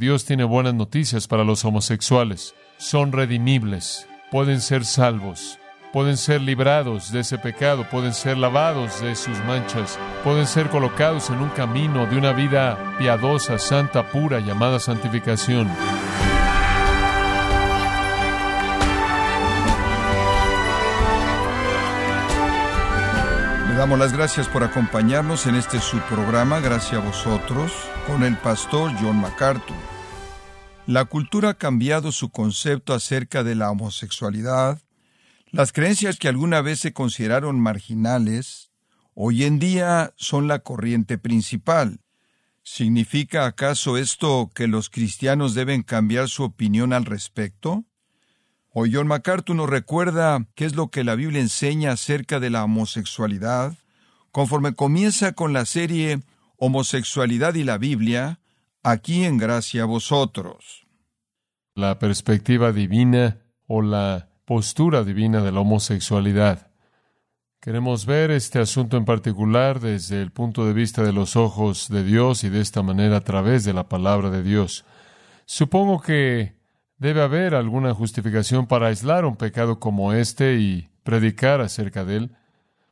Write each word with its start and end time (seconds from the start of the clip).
Dios 0.00 0.24
tiene 0.24 0.44
buenas 0.44 0.74
noticias 0.74 1.26
para 1.26 1.42
los 1.42 1.64
homosexuales. 1.64 2.54
Son 2.76 3.10
redimibles, 3.10 4.06
pueden 4.30 4.60
ser 4.60 4.84
salvos, 4.84 5.58
pueden 5.92 6.16
ser 6.16 6.40
librados 6.40 7.10
de 7.10 7.18
ese 7.18 7.36
pecado, 7.36 7.84
pueden 7.90 8.14
ser 8.14 8.38
lavados 8.38 9.00
de 9.00 9.16
sus 9.16 9.36
manchas, 9.40 9.98
pueden 10.22 10.46
ser 10.46 10.68
colocados 10.68 11.30
en 11.30 11.40
un 11.40 11.48
camino 11.48 12.06
de 12.06 12.16
una 12.16 12.32
vida 12.32 12.94
piadosa, 13.00 13.58
santa, 13.58 14.08
pura, 14.08 14.38
llamada 14.38 14.78
santificación. 14.78 15.66
Le 23.68 23.74
damos 23.74 23.98
las 23.98 24.12
gracias 24.12 24.46
por 24.46 24.62
acompañarnos 24.62 25.48
en 25.48 25.56
este 25.56 25.80
subprograma, 25.80 26.60
gracias 26.60 27.02
a 27.02 27.04
vosotros, 27.04 27.72
con 28.08 28.24
el 28.24 28.38
pastor 28.38 28.90
John 28.98 29.20
MacArthur. 29.20 29.76
La 30.86 31.04
cultura 31.04 31.50
ha 31.50 31.54
cambiado 31.54 32.10
su 32.10 32.30
concepto 32.30 32.94
acerca 32.94 33.44
de 33.44 33.54
la 33.54 33.70
homosexualidad. 33.70 34.80
Las 35.50 35.72
creencias 35.72 36.16
que 36.16 36.28
alguna 36.28 36.62
vez 36.62 36.80
se 36.80 36.94
consideraron 36.94 37.60
marginales, 37.60 38.70
hoy 39.12 39.44
en 39.44 39.58
día 39.58 40.14
son 40.16 40.48
la 40.48 40.60
corriente 40.60 41.18
principal. 41.18 42.00
¿Significa 42.62 43.44
acaso 43.44 43.98
esto 43.98 44.50
que 44.54 44.68
los 44.68 44.88
cristianos 44.88 45.52
deben 45.52 45.82
cambiar 45.82 46.30
su 46.30 46.44
opinión 46.44 46.94
al 46.94 47.04
respecto? 47.04 47.84
Hoy 48.70 48.90
John 48.94 49.06
MacArthur 49.06 49.54
nos 49.54 49.68
recuerda 49.68 50.46
qué 50.54 50.64
es 50.64 50.74
lo 50.74 50.88
que 50.88 51.04
la 51.04 51.14
Biblia 51.14 51.42
enseña 51.42 51.92
acerca 51.92 52.40
de 52.40 52.48
la 52.48 52.64
homosexualidad, 52.64 53.76
conforme 54.32 54.74
comienza 54.74 55.32
con 55.32 55.52
la 55.52 55.66
serie 55.66 56.22
Homosexualidad 56.60 57.54
y 57.54 57.62
la 57.62 57.78
Biblia, 57.78 58.40
aquí 58.82 59.24
en 59.24 59.38
gracia 59.38 59.84
a 59.84 59.86
vosotros. 59.86 60.88
La 61.76 62.00
perspectiva 62.00 62.72
divina 62.72 63.38
o 63.68 63.80
la 63.80 64.28
postura 64.44 65.04
divina 65.04 65.40
de 65.40 65.52
la 65.52 65.60
homosexualidad. 65.60 66.72
Queremos 67.60 68.06
ver 68.06 68.32
este 68.32 68.58
asunto 68.58 68.96
en 68.96 69.04
particular 69.04 69.78
desde 69.78 70.20
el 70.20 70.32
punto 70.32 70.66
de 70.66 70.72
vista 70.72 71.04
de 71.04 71.12
los 71.12 71.36
ojos 71.36 71.88
de 71.90 72.02
Dios 72.02 72.42
y 72.42 72.48
de 72.48 72.60
esta 72.60 72.82
manera 72.82 73.18
a 73.18 73.24
través 73.24 73.62
de 73.64 73.72
la 73.72 73.88
palabra 73.88 74.30
de 74.30 74.42
Dios. 74.42 74.84
Supongo 75.44 76.00
que 76.00 76.56
debe 76.96 77.22
haber 77.22 77.54
alguna 77.54 77.94
justificación 77.94 78.66
para 78.66 78.88
aislar 78.88 79.24
un 79.24 79.36
pecado 79.36 79.78
como 79.78 80.12
este 80.12 80.56
y 80.56 80.88
predicar 81.04 81.60
acerca 81.60 82.04
de 82.04 82.16
él, 82.16 82.36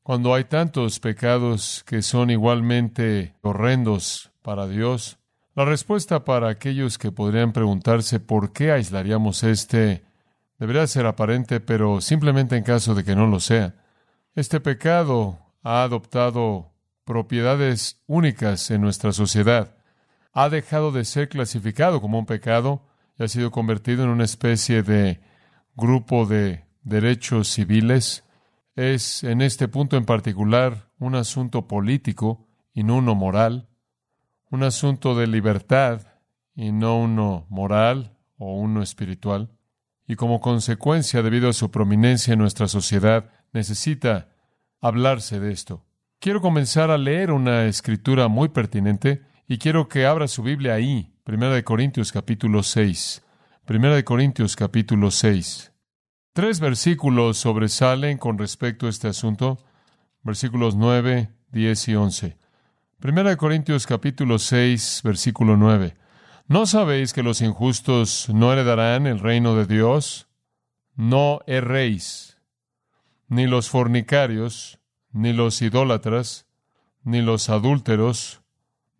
cuando 0.07 0.35
hay 0.35 0.45
tantos 0.45 1.01
pecados 1.01 1.83
que 1.85 2.01
son 2.01 2.31
igualmente 2.31 3.35
horrendos 3.43 4.31
para 4.41 4.69
Dios. 4.69 5.19
La 5.57 5.65
respuesta 5.65 6.25
para 6.25 6.49
aquellos 6.49 6.97
que 6.97 7.11
podrían 7.11 7.53
preguntarse 7.53 8.21
por 8.21 8.53
qué 8.53 8.71
aislaríamos 8.71 9.43
este 9.43 10.05
debería 10.61 10.87
ser 10.87 11.07
aparente, 11.07 11.59
pero 11.59 12.01
simplemente 12.01 12.57
en 12.57 12.63
caso 12.63 12.95
de 12.95 13.03
que 13.03 13.17
no 13.17 13.27
lo 13.27 13.41
sea. 13.41 13.75
Este 14.37 14.61
pecado 14.61 15.41
ha 15.65 15.83
adoptado 15.83 16.71
propiedades 17.05 18.01
únicas 18.07 18.71
en 18.71 18.83
nuestra 18.83 19.11
sociedad. 19.11 19.75
Ha 20.33 20.49
dejado 20.51 20.93
de 20.93 21.05
ser 21.05 21.29
clasificado 21.29 22.01
como 22.01 22.21
un 22.21 22.27
pecado 22.27 22.81
y 23.19 23.25
ha 23.25 23.29
sido 23.29 23.51
convertido 23.51 24.05
en 24.05 24.11
una 24.11 24.25
especie 24.25 24.85
de 24.85 25.19
grupo 25.75 26.27
de 26.27 26.65
derechos 26.85 27.49
civiles. 27.49 28.23
Es 28.77 29.25
en 29.25 29.43
este 29.43 29.67
punto 29.67 29.97
en 29.97 30.05
particular 30.05 30.91
un 30.99 31.17
asunto 31.17 31.67
político 31.67 32.47
y 32.73 32.85
no 32.85 32.97
uno 32.97 33.15
moral 33.15 33.69
un 34.51 34.63
asunto 34.63 35.15
de 35.15 35.27
libertad 35.27 36.03
y 36.55 36.73
no 36.73 36.99
uno 36.99 37.47
moral 37.49 38.17
o 38.39 38.57
uno 38.57 38.83
espiritual. 38.83 39.51
Y 40.07 40.17
como 40.17 40.41
consecuencia, 40.41 41.23
debido 41.23 41.49
a 41.49 41.53
su 41.53 41.71
prominencia 41.71 42.33
en 42.33 42.39
nuestra 42.39 42.69
sociedad, 42.69 43.31
necesita 43.53 44.29
hablarse 44.81 45.41
de 45.41 45.53
esto. 45.53 45.85
Quiero 46.21 46.41
comenzar 46.41 46.91
a 46.91 46.99
leer 46.99 47.33
una 47.33 47.67
escritura 47.67 48.29
muy 48.29 48.49
pertinente 48.49 49.23
y 49.49 49.59
quiero 49.59 49.89
que 49.89 50.07
abra 50.07 50.29
su 50.29 50.43
Biblia 50.43 50.75
ahí, 50.75 51.13
Primera 51.25 51.55
de 51.55 51.65
Corintios 51.65 52.13
capítulo 52.13 52.63
6. 52.63 53.23
Primera 53.65 53.97
de 53.97 54.05
Corintios 54.05 54.55
capítulo 54.55 55.11
6. 55.11 55.73
Tres 56.37 56.61
versículos 56.61 57.39
sobresalen 57.39 58.19
con 58.19 58.37
respecto 58.37 58.87
a 58.87 58.91
este 58.91 59.09
asunto, 59.09 59.57
versículos 60.23 60.77
9, 60.77 61.31
10 61.51 61.89
y 61.89 61.95
11. 61.95 62.37
Primera 63.01 63.31
de 63.31 63.39
Corintios 63.39 63.87
capítulo 63.87 64.39
6, 64.39 65.01
versículo 65.03 65.57
9. 65.57 65.97
¿No 66.47 66.67
sabéis 66.67 67.15
que 67.15 67.23
los 67.23 67.41
injustos 67.41 68.29
no 68.29 68.53
heredarán 68.53 69.07
el 69.07 69.19
reino 69.19 69.57
de 69.57 69.65
Dios? 69.65 70.29
No 70.95 71.41
erréis, 71.47 72.37
ni 73.29 73.47
los 73.47 73.71
fornicarios, 73.71 74.79
ni 75.13 75.33
los 75.33 75.63
idólatras, 75.63 76.47
ni 77.03 77.23
los 77.23 77.49
adúlteros, 77.49 78.43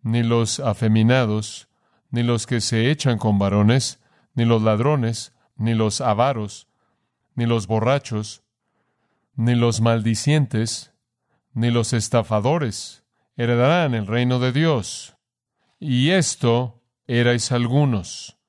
ni 0.01 0.23
los 0.23 0.59
afeminados, 0.59 1.69
ni 2.09 2.23
los 2.23 2.47
que 2.47 2.61
se 2.61 2.89
echan 2.89 3.19
con 3.19 3.37
varones, 3.37 3.99
ni 4.33 4.43
los 4.43 4.63
ladrones, 4.63 5.33
ni 5.55 5.75
los 5.75 6.01
avaros, 6.01 6.67
ni 7.37 7.45
los 7.45 7.67
borrachos, 7.67 8.43
ni 9.35 9.53
los 9.53 9.79
maldicientes, 9.79 10.91
ni 11.53 11.69
los 11.69 11.93
estafadores 11.93 13.03
heredarán 13.37 13.93
el 13.93 14.07
reino 14.07 14.39
de 14.39 14.51
Dios. 14.51 15.15
Y 15.79 16.09
esto 16.09 16.81
erais 17.05 17.51
algunos, 17.51 18.39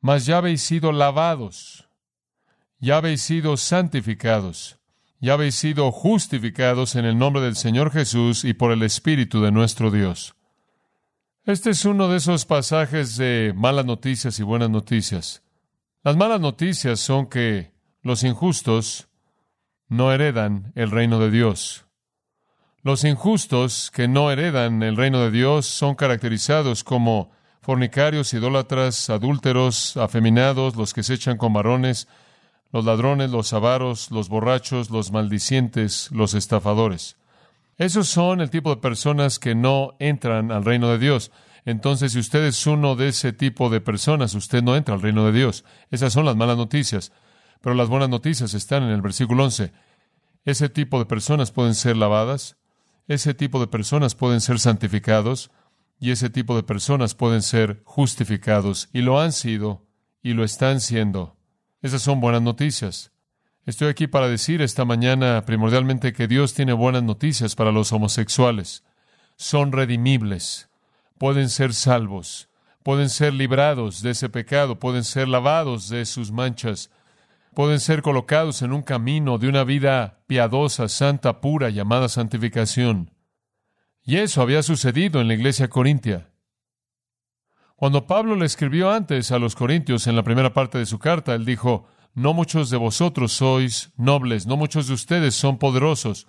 mas 0.00 0.24
ya 0.24 0.38
habéis 0.38 0.62
sido 0.62 0.92
lavados, 0.92 1.90
ya 2.78 2.96
habéis 2.96 3.20
sido 3.20 3.58
santificados, 3.58 4.78
ya 5.20 5.34
habéis 5.34 5.54
sido 5.54 5.92
justificados 5.92 6.96
en 6.96 7.04
el 7.04 7.18
nombre 7.18 7.42
del 7.42 7.54
Señor 7.54 7.92
Jesús 7.92 8.44
y 8.44 8.54
por 8.54 8.72
el 8.72 8.82
Espíritu 8.82 9.42
de 9.42 9.52
nuestro 9.52 9.90
Dios. 9.90 10.34
Este 11.44 11.70
es 11.70 11.84
uno 11.84 12.08
de 12.08 12.16
esos 12.16 12.46
pasajes 12.46 13.18
de 13.18 13.52
malas 13.54 13.84
noticias 13.84 14.38
y 14.38 14.42
buenas 14.42 14.70
noticias. 14.70 15.42
Las 16.02 16.16
malas 16.16 16.40
noticias 16.40 16.98
son 16.98 17.26
que 17.26 17.77
los 18.08 18.24
injustos 18.24 19.06
no 19.86 20.10
heredan 20.12 20.72
el 20.74 20.90
reino 20.90 21.18
de 21.18 21.30
Dios. 21.30 21.84
Los 22.82 23.04
injustos 23.04 23.90
que 23.90 24.08
no 24.08 24.30
heredan 24.30 24.82
el 24.82 24.96
reino 24.96 25.20
de 25.20 25.30
Dios 25.30 25.66
son 25.66 25.94
caracterizados 25.94 26.84
como 26.84 27.30
fornicarios, 27.60 28.32
idólatras, 28.32 29.10
adúlteros, 29.10 29.98
afeminados, 29.98 30.74
los 30.74 30.94
que 30.94 31.02
se 31.02 31.14
echan 31.14 31.36
con 31.36 31.52
varones, 31.52 32.08
los 32.72 32.86
ladrones, 32.86 33.30
los 33.30 33.52
avaros, 33.52 34.10
los 34.10 34.30
borrachos, 34.30 34.88
los 34.88 35.12
maldicientes, 35.12 36.10
los 36.10 36.32
estafadores. 36.32 37.18
Esos 37.76 38.08
son 38.08 38.40
el 38.40 38.48
tipo 38.48 38.70
de 38.70 38.80
personas 38.80 39.38
que 39.38 39.54
no 39.54 39.96
entran 39.98 40.50
al 40.50 40.64
reino 40.64 40.88
de 40.88 40.98
Dios. 40.98 41.30
Entonces, 41.66 42.12
si 42.12 42.20
usted 42.20 42.42
es 42.44 42.66
uno 42.66 42.96
de 42.96 43.08
ese 43.08 43.34
tipo 43.34 43.68
de 43.68 43.82
personas, 43.82 44.34
usted 44.34 44.62
no 44.62 44.76
entra 44.76 44.94
al 44.94 45.02
reino 45.02 45.26
de 45.26 45.32
Dios. 45.32 45.66
Esas 45.90 46.14
son 46.14 46.24
las 46.24 46.36
malas 46.36 46.56
noticias. 46.56 47.12
Pero 47.60 47.74
las 47.74 47.88
buenas 47.88 48.08
noticias 48.08 48.54
están 48.54 48.82
en 48.84 48.90
el 48.90 49.02
versículo 49.02 49.44
11. 49.44 49.72
Ese 50.44 50.68
tipo 50.68 50.98
de 50.98 51.06
personas 51.06 51.50
pueden 51.50 51.74
ser 51.74 51.96
lavadas, 51.96 52.56
ese 53.06 53.34
tipo 53.34 53.60
de 53.60 53.66
personas 53.66 54.14
pueden 54.14 54.40
ser 54.40 54.58
santificados 54.58 55.50
y 56.00 56.10
ese 56.10 56.30
tipo 56.30 56.54
de 56.56 56.62
personas 56.62 57.14
pueden 57.14 57.42
ser 57.42 57.82
justificados 57.84 58.88
y 58.92 59.00
lo 59.00 59.20
han 59.20 59.32
sido 59.32 59.86
y 60.22 60.34
lo 60.34 60.44
están 60.44 60.80
siendo. 60.80 61.36
Esas 61.82 62.02
son 62.02 62.20
buenas 62.20 62.42
noticias. 62.42 63.12
Estoy 63.64 63.88
aquí 63.88 64.06
para 64.06 64.28
decir 64.28 64.62
esta 64.62 64.84
mañana 64.84 65.44
primordialmente 65.44 66.12
que 66.12 66.26
Dios 66.26 66.54
tiene 66.54 66.72
buenas 66.72 67.02
noticias 67.02 67.54
para 67.54 67.72
los 67.72 67.92
homosexuales. 67.92 68.84
Son 69.36 69.72
redimibles, 69.72 70.70
pueden 71.18 71.50
ser 71.50 71.74
salvos, 71.74 72.48
pueden 72.82 73.10
ser 73.10 73.34
librados 73.34 74.02
de 74.02 74.12
ese 74.12 74.28
pecado, 74.28 74.78
pueden 74.78 75.04
ser 75.04 75.28
lavados 75.28 75.88
de 75.88 76.06
sus 76.06 76.32
manchas, 76.32 76.90
pueden 77.58 77.80
ser 77.80 78.02
colocados 78.02 78.62
en 78.62 78.72
un 78.72 78.82
camino 78.82 79.36
de 79.36 79.48
una 79.48 79.64
vida 79.64 80.22
piadosa, 80.28 80.86
santa, 80.88 81.40
pura, 81.40 81.70
llamada 81.70 82.08
santificación. 82.08 83.10
Y 84.00 84.18
eso 84.18 84.42
había 84.42 84.62
sucedido 84.62 85.20
en 85.20 85.26
la 85.26 85.34
iglesia 85.34 85.66
corintia. 85.66 86.30
Cuando 87.74 88.06
Pablo 88.06 88.36
le 88.36 88.46
escribió 88.46 88.92
antes 88.92 89.32
a 89.32 89.40
los 89.40 89.56
corintios 89.56 90.06
en 90.06 90.14
la 90.14 90.22
primera 90.22 90.54
parte 90.54 90.78
de 90.78 90.86
su 90.86 91.00
carta, 91.00 91.34
él 91.34 91.44
dijo, 91.44 91.88
no 92.14 92.32
muchos 92.32 92.70
de 92.70 92.76
vosotros 92.76 93.32
sois 93.32 93.92
nobles, 93.96 94.46
no 94.46 94.56
muchos 94.56 94.86
de 94.86 94.94
ustedes 94.94 95.34
son 95.34 95.58
poderosos, 95.58 96.28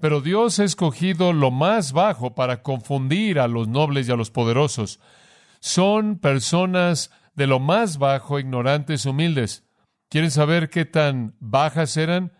pero 0.00 0.22
Dios 0.22 0.60
ha 0.60 0.64
escogido 0.64 1.34
lo 1.34 1.50
más 1.50 1.92
bajo 1.92 2.34
para 2.34 2.62
confundir 2.62 3.38
a 3.38 3.48
los 3.48 3.68
nobles 3.68 4.08
y 4.08 4.12
a 4.12 4.16
los 4.16 4.30
poderosos. 4.30 4.98
Son 5.60 6.18
personas 6.18 7.10
de 7.34 7.46
lo 7.46 7.60
más 7.60 7.98
bajo, 7.98 8.38
ignorantes, 8.38 9.04
humildes. 9.04 9.69
¿Quieren 10.10 10.32
saber 10.32 10.70
qué 10.70 10.84
tan 10.84 11.36
bajas 11.38 11.96
eran? 11.96 12.32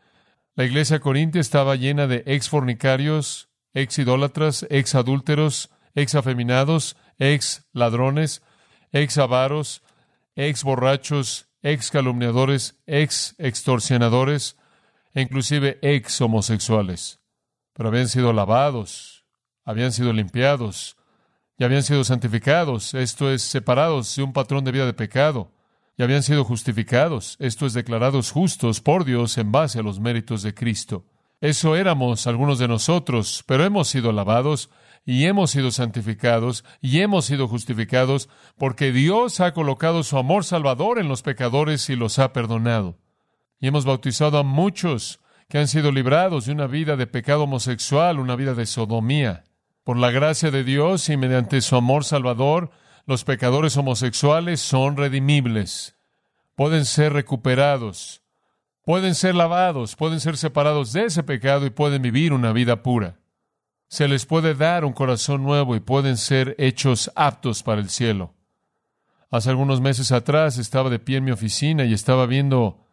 La 0.56 0.64
iglesia 0.64 0.98
corintia 0.98 1.40
estaba 1.40 1.76
llena 1.76 2.08
de 2.08 2.24
ex 2.26 2.48
fornicarios, 2.48 3.48
ex 3.72 3.96
idólatras, 4.00 4.66
ex 4.70 4.96
adúlteros, 4.96 5.70
ex 5.94 6.16
afeminados, 6.16 6.96
ex 7.18 7.68
ladrones, 7.72 8.42
ex 8.90 9.18
avaros, 9.18 9.84
ex 10.34 10.64
borrachos, 10.64 11.46
ex 11.62 11.92
calumniadores, 11.92 12.76
ex 12.86 13.36
extorsionadores 13.38 14.56
e 15.14 15.20
inclusive 15.20 15.78
ex 15.80 16.20
homosexuales. 16.20 17.20
Pero 17.72 17.90
habían 17.90 18.08
sido 18.08 18.32
lavados, 18.32 19.24
habían 19.64 19.92
sido 19.92 20.12
limpiados 20.12 20.96
y 21.56 21.62
habían 21.62 21.84
sido 21.84 22.02
santificados, 22.02 22.94
esto 22.94 23.30
es, 23.30 23.42
separados 23.42 24.16
de 24.16 24.24
un 24.24 24.32
patrón 24.32 24.64
de 24.64 24.72
vida 24.72 24.86
de 24.86 24.92
pecado, 24.92 25.52
y 25.96 26.02
habían 26.02 26.22
sido 26.22 26.44
justificados, 26.44 27.36
esto 27.40 27.66
es, 27.66 27.74
declarados 27.74 28.30
justos 28.30 28.80
por 28.80 29.04
Dios 29.04 29.36
en 29.38 29.52
base 29.52 29.80
a 29.80 29.82
los 29.82 30.00
méritos 30.00 30.42
de 30.42 30.54
Cristo. 30.54 31.04
Eso 31.40 31.76
éramos 31.76 32.26
algunos 32.26 32.58
de 32.58 32.68
nosotros, 32.68 33.44
pero 33.46 33.64
hemos 33.64 33.88
sido 33.88 34.12
lavados 34.12 34.70
y 35.06 35.24
hemos 35.24 35.50
sido 35.50 35.70
santificados 35.70 36.64
y 36.80 37.00
hemos 37.00 37.24
sido 37.24 37.48
justificados 37.48 38.28
porque 38.58 38.92
Dios 38.92 39.40
ha 39.40 39.52
colocado 39.52 40.02
su 40.02 40.18
amor 40.18 40.44
salvador 40.44 40.98
en 40.98 41.08
los 41.08 41.22
pecadores 41.22 41.88
y 41.88 41.96
los 41.96 42.18
ha 42.18 42.32
perdonado. 42.32 42.98
Y 43.58 43.68
hemos 43.68 43.84
bautizado 43.84 44.38
a 44.38 44.42
muchos 44.42 45.20
que 45.48 45.58
han 45.58 45.68
sido 45.68 45.92
librados 45.92 46.46
de 46.46 46.52
una 46.52 46.66
vida 46.66 46.96
de 46.96 47.06
pecado 47.06 47.44
homosexual, 47.44 48.18
una 48.18 48.36
vida 48.36 48.54
de 48.54 48.66
sodomía. 48.66 49.44
Por 49.84 49.96
la 49.96 50.10
gracia 50.10 50.50
de 50.50 50.62
Dios 50.62 51.08
y 51.08 51.16
mediante 51.16 51.60
su 51.60 51.74
amor 51.74 52.04
salvador, 52.04 52.70
los 53.10 53.24
pecadores 53.24 53.76
homosexuales 53.76 54.60
son 54.60 54.96
redimibles, 54.96 55.96
pueden 56.54 56.84
ser 56.84 57.12
recuperados, 57.12 58.22
pueden 58.84 59.16
ser 59.16 59.34
lavados, 59.34 59.96
pueden 59.96 60.20
ser 60.20 60.36
separados 60.36 60.92
de 60.92 61.06
ese 61.06 61.24
pecado 61.24 61.66
y 61.66 61.70
pueden 61.70 62.02
vivir 62.02 62.32
una 62.32 62.52
vida 62.52 62.84
pura. 62.84 63.18
Se 63.88 64.06
les 64.06 64.26
puede 64.26 64.54
dar 64.54 64.84
un 64.84 64.92
corazón 64.92 65.42
nuevo 65.42 65.74
y 65.74 65.80
pueden 65.80 66.16
ser 66.16 66.54
hechos 66.56 67.10
aptos 67.16 67.64
para 67.64 67.80
el 67.80 67.90
cielo. 67.90 68.32
Hace 69.28 69.50
algunos 69.50 69.80
meses 69.80 70.12
atrás 70.12 70.56
estaba 70.56 70.88
de 70.88 71.00
pie 71.00 71.16
en 71.16 71.24
mi 71.24 71.32
oficina 71.32 71.84
y 71.86 71.92
estaba 71.92 72.26
viendo 72.26 72.86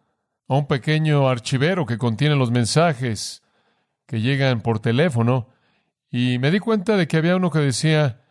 a 0.48 0.56
un 0.56 0.66
pequeño 0.66 1.30
archivero 1.30 1.86
que 1.86 2.00
contiene 2.00 2.36
los 2.36 2.50
mensajes 2.50 3.44
que 4.08 4.20
llegan 4.20 4.62
por 4.62 4.80
teléfono 4.80 5.50
y 6.10 6.40
me 6.40 6.50
di 6.50 6.58
cuenta 6.58 6.98
de 6.98 7.08
que 7.08 7.18
había 7.18 7.36
uno 7.36 7.52
que 7.52 7.60
decía, 7.60 8.24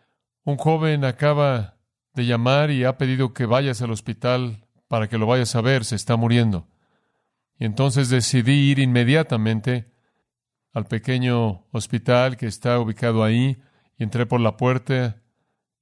un 0.42 0.56
joven 0.56 1.04
acaba 1.04 1.75
de 2.16 2.26
llamar 2.26 2.72
y 2.72 2.82
ha 2.82 2.98
pedido 2.98 3.32
que 3.32 3.46
vayas 3.46 3.80
al 3.82 3.92
hospital 3.92 4.66
para 4.88 5.08
que 5.08 5.18
lo 5.18 5.26
vayas 5.26 5.54
a 5.54 5.60
ver, 5.60 5.84
se 5.84 5.94
está 5.94 6.16
muriendo. 6.16 6.66
Y 7.58 7.64
entonces 7.64 8.08
decidí 8.08 8.70
ir 8.70 8.80
inmediatamente 8.80 9.92
al 10.72 10.86
pequeño 10.86 11.66
hospital 11.70 12.36
que 12.36 12.46
está 12.46 12.80
ubicado 12.80 13.22
ahí 13.22 13.58
y 13.96 14.02
entré 14.02 14.26
por 14.26 14.40
la 14.40 14.56
puerta 14.56 15.22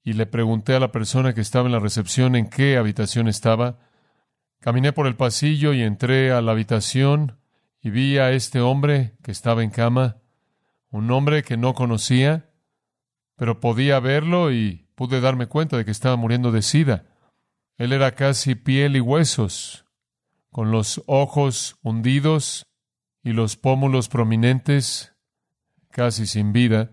y 0.02 0.12
le 0.12 0.26
pregunté 0.26 0.74
a 0.74 0.80
la 0.80 0.92
persona 0.92 1.32
que 1.32 1.40
estaba 1.40 1.66
en 1.66 1.72
la 1.72 1.80
recepción 1.80 2.36
en 2.36 2.50
qué 2.50 2.76
habitación 2.76 3.28
estaba 3.28 3.78
Caminé 4.64 4.94
por 4.94 5.06
el 5.06 5.14
pasillo 5.14 5.74
y 5.74 5.82
entré 5.82 6.32
a 6.32 6.40
la 6.40 6.52
habitación 6.52 7.38
y 7.82 7.90
vi 7.90 8.16
a 8.16 8.32
este 8.32 8.62
hombre 8.62 9.12
que 9.22 9.30
estaba 9.30 9.62
en 9.62 9.68
cama, 9.68 10.22
un 10.88 11.10
hombre 11.10 11.42
que 11.42 11.58
no 11.58 11.74
conocía, 11.74 12.48
pero 13.36 13.60
podía 13.60 14.00
verlo 14.00 14.52
y 14.52 14.83
pude 14.94 15.20
darme 15.20 15.46
cuenta 15.46 15.76
de 15.76 15.84
que 15.84 15.90
estaba 15.90 16.16
muriendo 16.16 16.52
de 16.52 16.62
sida. 16.62 17.06
Él 17.76 17.92
era 17.92 18.14
casi 18.14 18.54
piel 18.54 18.96
y 18.96 19.00
huesos, 19.00 19.84
con 20.50 20.70
los 20.70 21.02
ojos 21.06 21.76
hundidos 21.82 22.66
y 23.22 23.32
los 23.32 23.56
pómulos 23.56 24.08
prominentes, 24.08 25.14
casi 25.90 26.26
sin 26.26 26.52
vida. 26.52 26.92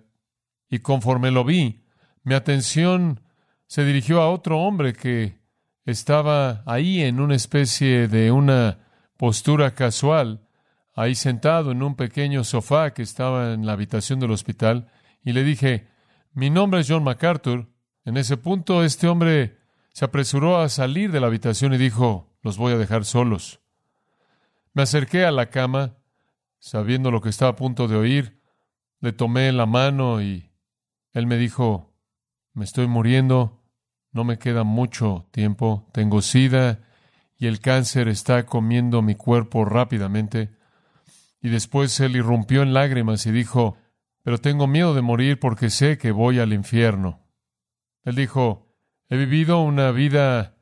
Y 0.69 0.79
conforme 0.79 1.31
lo 1.31 1.43
vi, 1.43 1.85
mi 2.23 2.33
atención 2.33 3.21
se 3.67 3.85
dirigió 3.85 4.21
a 4.21 4.29
otro 4.29 4.59
hombre 4.59 4.93
que 4.93 5.39
estaba 5.85 6.63
ahí 6.65 7.01
en 7.01 7.19
una 7.19 7.35
especie 7.35 8.07
de 8.07 8.31
una 8.31 8.79
postura 9.17 9.75
casual, 9.75 10.47
ahí 10.93 11.15
sentado 11.15 11.71
en 11.71 11.83
un 11.83 11.95
pequeño 11.95 12.43
sofá 12.43 12.93
que 12.93 13.01
estaba 13.01 13.53
en 13.53 13.65
la 13.65 13.73
habitación 13.73 14.19
del 14.19 14.31
hospital, 14.31 14.91
y 15.23 15.33
le 15.33 15.43
dije, 15.43 15.87
mi 16.33 16.49
nombre 16.49 16.81
es 16.81 16.87
John 16.89 17.03
MacArthur. 17.03 17.67
En 18.05 18.17
ese 18.17 18.37
punto 18.37 18.83
este 18.83 19.07
hombre 19.07 19.57
se 19.93 20.05
apresuró 20.05 20.57
a 20.59 20.69
salir 20.69 21.11
de 21.11 21.19
la 21.19 21.27
habitación 21.27 21.73
y 21.73 21.77
dijo, 21.77 22.29
los 22.41 22.57
voy 22.57 22.73
a 22.73 22.77
dejar 22.77 23.05
solos. 23.05 23.59
Me 24.73 24.83
acerqué 24.83 25.25
a 25.25 25.31
la 25.31 25.49
cama, 25.49 25.97
sabiendo 26.59 27.11
lo 27.11 27.21
que 27.21 27.29
estaba 27.29 27.51
a 27.51 27.55
punto 27.55 27.87
de 27.87 27.97
oír, 27.97 28.41
le 28.99 29.11
tomé 29.11 29.51
la 29.51 29.65
mano 29.65 30.21
y 30.21 30.51
él 31.13 31.27
me 31.27 31.37
dijo, 31.37 31.93
me 32.53 32.63
estoy 32.63 32.87
muriendo, 32.87 33.61
no 34.11 34.23
me 34.23 34.37
queda 34.37 34.63
mucho 34.63 35.27
tiempo, 35.31 35.87
tengo 35.91 36.21
sida 36.21 36.79
y 37.37 37.47
el 37.47 37.59
cáncer 37.59 38.07
está 38.07 38.45
comiendo 38.45 39.01
mi 39.01 39.15
cuerpo 39.15 39.65
rápidamente. 39.65 40.51
Y 41.41 41.49
después 41.49 41.99
él 41.99 42.15
irrumpió 42.15 42.61
en 42.61 42.73
lágrimas 42.73 43.25
y 43.25 43.31
dijo, 43.31 43.77
pero 44.23 44.37
tengo 44.37 44.67
miedo 44.67 44.93
de 44.93 45.01
morir 45.01 45.39
porque 45.39 45.69
sé 45.69 45.97
que 45.97 46.11
voy 46.11 46.39
al 46.39 46.53
infierno. 46.53 47.20
Él 48.03 48.15
dijo, 48.15 48.67
he 49.09 49.17
vivido 49.17 49.61
una 49.61 49.91
vida 49.91 50.57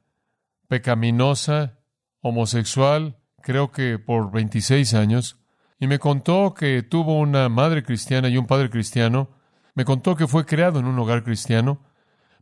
pecaminosa, 0.67 1.79
homosexual, 2.21 3.17
creo 3.41 3.71
que 3.71 3.97
por 3.97 4.31
26 4.31 4.93
años, 4.93 5.39
y 5.79 5.87
me 5.87 5.99
contó 5.99 6.53
que 6.53 6.83
tuvo 6.83 7.17
una 7.17 7.47
madre 7.47 7.83
cristiana 7.83 8.27
y 8.27 8.37
un 8.37 8.45
padre 8.45 8.69
cristiano, 8.69 9.29
me 9.73 9.85
contó 9.85 10.15
que 10.15 10.27
fue 10.27 10.45
creado 10.45 10.79
en 10.79 10.85
un 10.85 10.99
hogar 10.99 11.23
cristiano, 11.23 11.85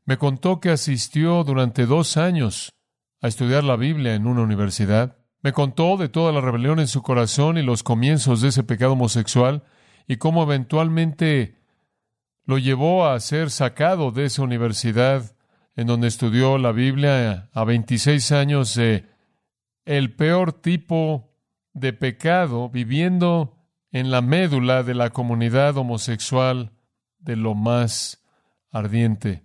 me 0.05 0.17
contó 0.17 0.59
que 0.59 0.71
asistió 0.71 1.43
durante 1.43 1.85
dos 1.85 2.17
años 2.17 2.73
a 3.21 3.27
estudiar 3.27 3.63
la 3.63 3.75
Biblia 3.75 4.15
en 4.15 4.25
una 4.25 4.41
universidad. 4.41 5.17
Me 5.41 5.53
contó 5.53 5.97
de 5.97 6.09
toda 6.09 6.31
la 6.31 6.41
rebelión 6.41 6.79
en 6.79 6.87
su 6.87 7.03
corazón 7.03 7.57
y 7.57 7.61
los 7.61 7.83
comienzos 7.83 8.41
de 8.41 8.47
ese 8.47 8.63
pecado 8.63 8.93
homosexual 8.93 9.63
y 10.07 10.17
cómo 10.17 10.43
eventualmente 10.43 11.56
lo 12.47 12.57
llevó 12.57 13.07
a 13.07 13.19
ser 13.19 13.51
sacado 13.51 14.11
de 14.11 14.25
esa 14.25 14.41
universidad 14.41 15.35
en 15.75 15.85
donde 15.85 16.07
estudió 16.07 16.57
la 16.57 16.71
Biblia 16.71 17.49
a 17.53 17.63
26 17.65 18.31
años 18.31 18.73
de 18.73 19.05
el 19.85 20.15
peor 20.15 20.53
tipo 20.53 21.29
de 21.73 21.91
pecado 21.91 22.69
viviendo 22.69 23.57
en 23.91 24.11
la 24.11 24.21
médula 24.21 24.83
de 24.83 24.95
la 24.95 25.09
comunidad 25.09 25.75
homosexual 25.75 26.71
de 27.19 27.35
lo 27.35 27.53
más 27.53 28.23
ardiente. 28.71 29.43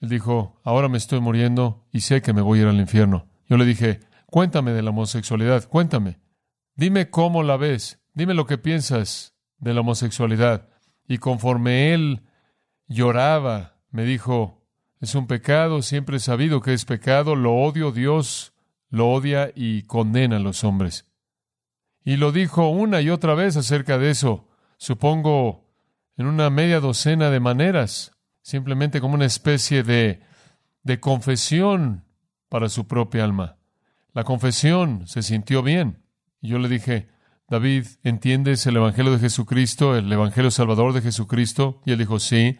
Él 0.00 0.08
dijo, 0.08 0.58
ahora 0.64 0.88
me 0.88 0.96
estoy 0.96 1.20
muriendo 1.20 1.86
y 1.92 2.00
sé 2.00 2.22
que 2.22 2.32
me 2.32 2.40
voy 2.40 2.60
a 2.60 2.62
ir 2.62 2.68
al 2.68 2.80
infierno. 2.80 3.28
Yo 3.46 3.58
le 3.58 3.66
dije, 3.66 4.00
cuéntame 4.26 4.72
de 4.72 4.82
la 4.82 4.90
homosexualidad, 4.90 5.68
cuéntame. 5.68 6.18
Dime 6.74 7.10
cómo 7.10 7.42
la 7.42 7.58
ves, 7.58 8.00
dime 8.14 8.32
lo 8.32 8.46
que 8.46 8.56
piensas 8.56 9.34
de 9.58 9.74
la 9.74 9.80
homosexualidad. 9.80 10.70
Y 11.06 11.18
conforme 11.18 11.92
él 11.92 12.22
lloraba, 12.88 13.76
me 13.90 14.04
dijo, 14.04 14.62
es 15.00 15.14
un 15.14 15.26
pecado, 15.26 15.82
siempre 15.82 16.16
he 16.16 16.20
sabido 16.20 16.60
que 16.60 16.72
es 16.72 16.84
pecado, 16.84 17.36
lo 17.36 17.54
odio, 17.54 17.92
Dios 17.92 18.52
lo 18.90 19.10
odia 19.10 19.52
y 19.54 19.82
condena 19.82 20.36
a 20.36 20.40
los 20.40 20.64
hombres. 20.64 21.06
Y 22.04 22.16
lo 22.16 22.32
dijo 22.32 22.68
una 22.68 23.00
y 23.00 23.10
otra 23.10 23.34
vez 23.34 23.56
acerca 23.56 23.98
de 23.98 24.10
eso, 24.10 24.48
supongo 24.78 25.68
en 26.16 26.26
una 26.26 26.50
media 26.50 26.80
docena 26.80 27.30
de 27.30 27.38
maneras 27.38 28.12
simplemente 28.48 29.02
como 29.02 29.14
una 29.14 29.26
especie 29.26 29.82
de, 29.82 30.22
de 30.82 31.00
confesión 31.00 32.04
para 32.48 32.70
su 32.70 32.86
propia 32.86 33.24
alma. 33.24 33.58
La 34.14 34.24
confesión 34.24 35.06
se 35.06 35.22
sintió 35.22 35.62
bien. 35.62 36.02
Y 36.40 36.48
yo 36.48 36.58
le 36.58 36.70
dije, 36.70 37.08
David, 37.46 37.86
¿entiendes 38.04 38.66
el 38.66 38.76
Evangelio 38.76 39.12
de 39.12 39.18
Jesucristo, 39.18 39.94
el 39.94 40.10
Evangelio 40.10 40.50
Salvador 40.50 40.94
de 40.94 41.02
Jesucristo? 41.02 41.82
Y 41.84 41.92
él 41.92 41.98
dijo, 41.98 42.18
sí. 42.20 42.56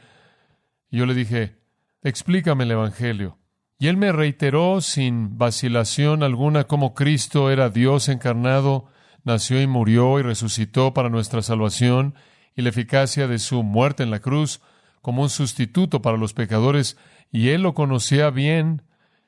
Y 0.90 0.99
yo 0.99 1.07
le 1.07 1.14
dije, 1.14 1.57
explícame 2.02 2.64
el 2.64 2.73
Evangelio. 2.73 3.38
Y 3.78 3.87
él 3.87 3.97
me 3.97 4.11
reiteró 4.12 4.80
sin 4.80 5.38
vacilación 5.38 6.23
alguna 6.23 6.64
cómo 6.64 6.95
Cristo 6.95 7.50
era 7.50 7.68
Dios 7.68 8.09
encarnado, 8.09 8.87
nació 9.25 9.61
y 9.61 9.66
murió 9.66 10.18
y 10.18 10.23
resucitó 10.23 10.95
para 10.95 11.11
nuestra 11.11 11.42
salvación 11.42 12.14
y 12.57 12.62
la 12.62 12.71
eficacia 12.71 13.28
de 13.28 13.38
su 13.38 13.62
muerte 13.62 14.02
en 14.02 14.11
la 14.11 14.18
cruz 14.18 14.61
como 15.00 15.23
un 15.23 15.30
sustituto 15.30 16.02
para 16.02 16.16
los 16.16 16.35
pecadores, 16.35 16.97
y 17.30 17.50
él 17.50 17.62
lo 17.62 17.73
conocía 17.73 18.30
bien, 18.30 18.83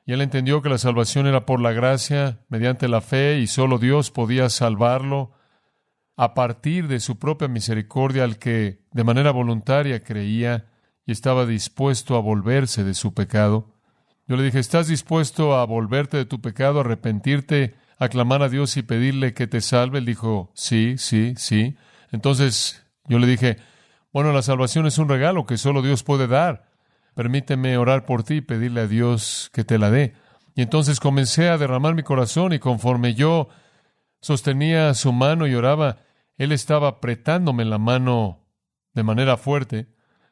y 0.05 0.11
él 0.11 0.21
entendió 0.21 0.61
que 0.61 0.69
la 0.69 0.77
salvación 0.77 1.27
era 1.27 1.45
por 1.45 1.61
la 1.61 1.71
gracia, 1.71 2.39
mediante 2.49 2.89
la 2.89 2.99
fe, 2.99 3.39
y 3.39 3.47
solo 3.47 3.77
Dios 3.77 4.11
podía 4.11 4.49
salvarlo 4.49 5.31
a 6.17 6.33
partir 6.33 6.87
de 6.87 6.99
su 6.99 7.19
propia 7.19 7.47
misericordia 7.47 8.25
al 8.25 8.37
que 8.37 8.83
de 8.91 9.03
manera 9.03 9.31
voluntaria 9.31 10.03
creía 10.03 10.70
estaba 11.11 11.45
dispuesto 11.45 12.15
a 12.15 12.21
volverse 12.21 12.83
de 12.83 12.93
su 12.93 13.13
pecado. 13.13 13.75
Yo 14.27 14.37
le 14.37 14.43
dije, 14.43 14.59
¿estás 14.59 14.87
dispuesto 14.87 15.55
a 15.55 15.65
volverte 15.65 16.17
de 16.17 16.25
tu 16.25 16.41
pecado, 16.41 16.79
a 16.79 16.81
arrepentirte, 16.81 17.75
a 17.97 18.09
clamar 18.09 18.43
a 18.43 18.49
Dios 18.49 18.77
y 18.77 18.83
pedirle 18.83 19.33
que 19.33 19.47
te 19.47 19.61
salve? 19.61 19.99
Él 19.99 20.05
dijo, 20.05 20.51
sí, 20.53 20.95
sí, 20.97 21.33
sí. 21.37 21.75
Entonces 22.11 22.85
yo 23.05 23.19
le 23.19 23.27
dije, 23.27 23.57
bueno, 24.13 24.33
la 24.33 24.41
salvación 24.41 24.85
es 24.85 24.97
un 24.97 25.09
regalo 25.09 25.45
que 25.45 25.57
solo 25.57 25.81
Dios 25.81 26.03
puede 26.03 26.27
dar. 26.27 26.69
Permíteme 27.13 27.77
orar 27.77 28.05
por 28.05 28.23
ti 28.23 28.35
y 28.35 28.41
pedirle 28.41 28.81
a 28.81 28.87
Dios 28.87 29.49
que 29.53 29.63
te 29.63 29.77
la 29.77 29.89
dé. 29.89 30.13
Y 30.55 30.61
entonces 30.61 30.99
comencé 30.99 31.49
a 31.49 31.57
derramar 31.57 31.95
mi 31.95 32.03
corazón 32.03 32.53
y 32.53 32.59
conforme 32.59 33.13
yo 33.13 33.49
sostenía 34.21 34.93
su 34.93 35.11
mano 35.11 35.47
y 35.47 35.55
oraba, 35.55 35.99
él 36.37 36.51
estaba 36.51 36.87
apretándome 36.87 37.65
la 37.65 37.77
mano 37.77 38.45
de 38.93 39.03
manera 39.03 39.37
fuerte. 39.37 39.87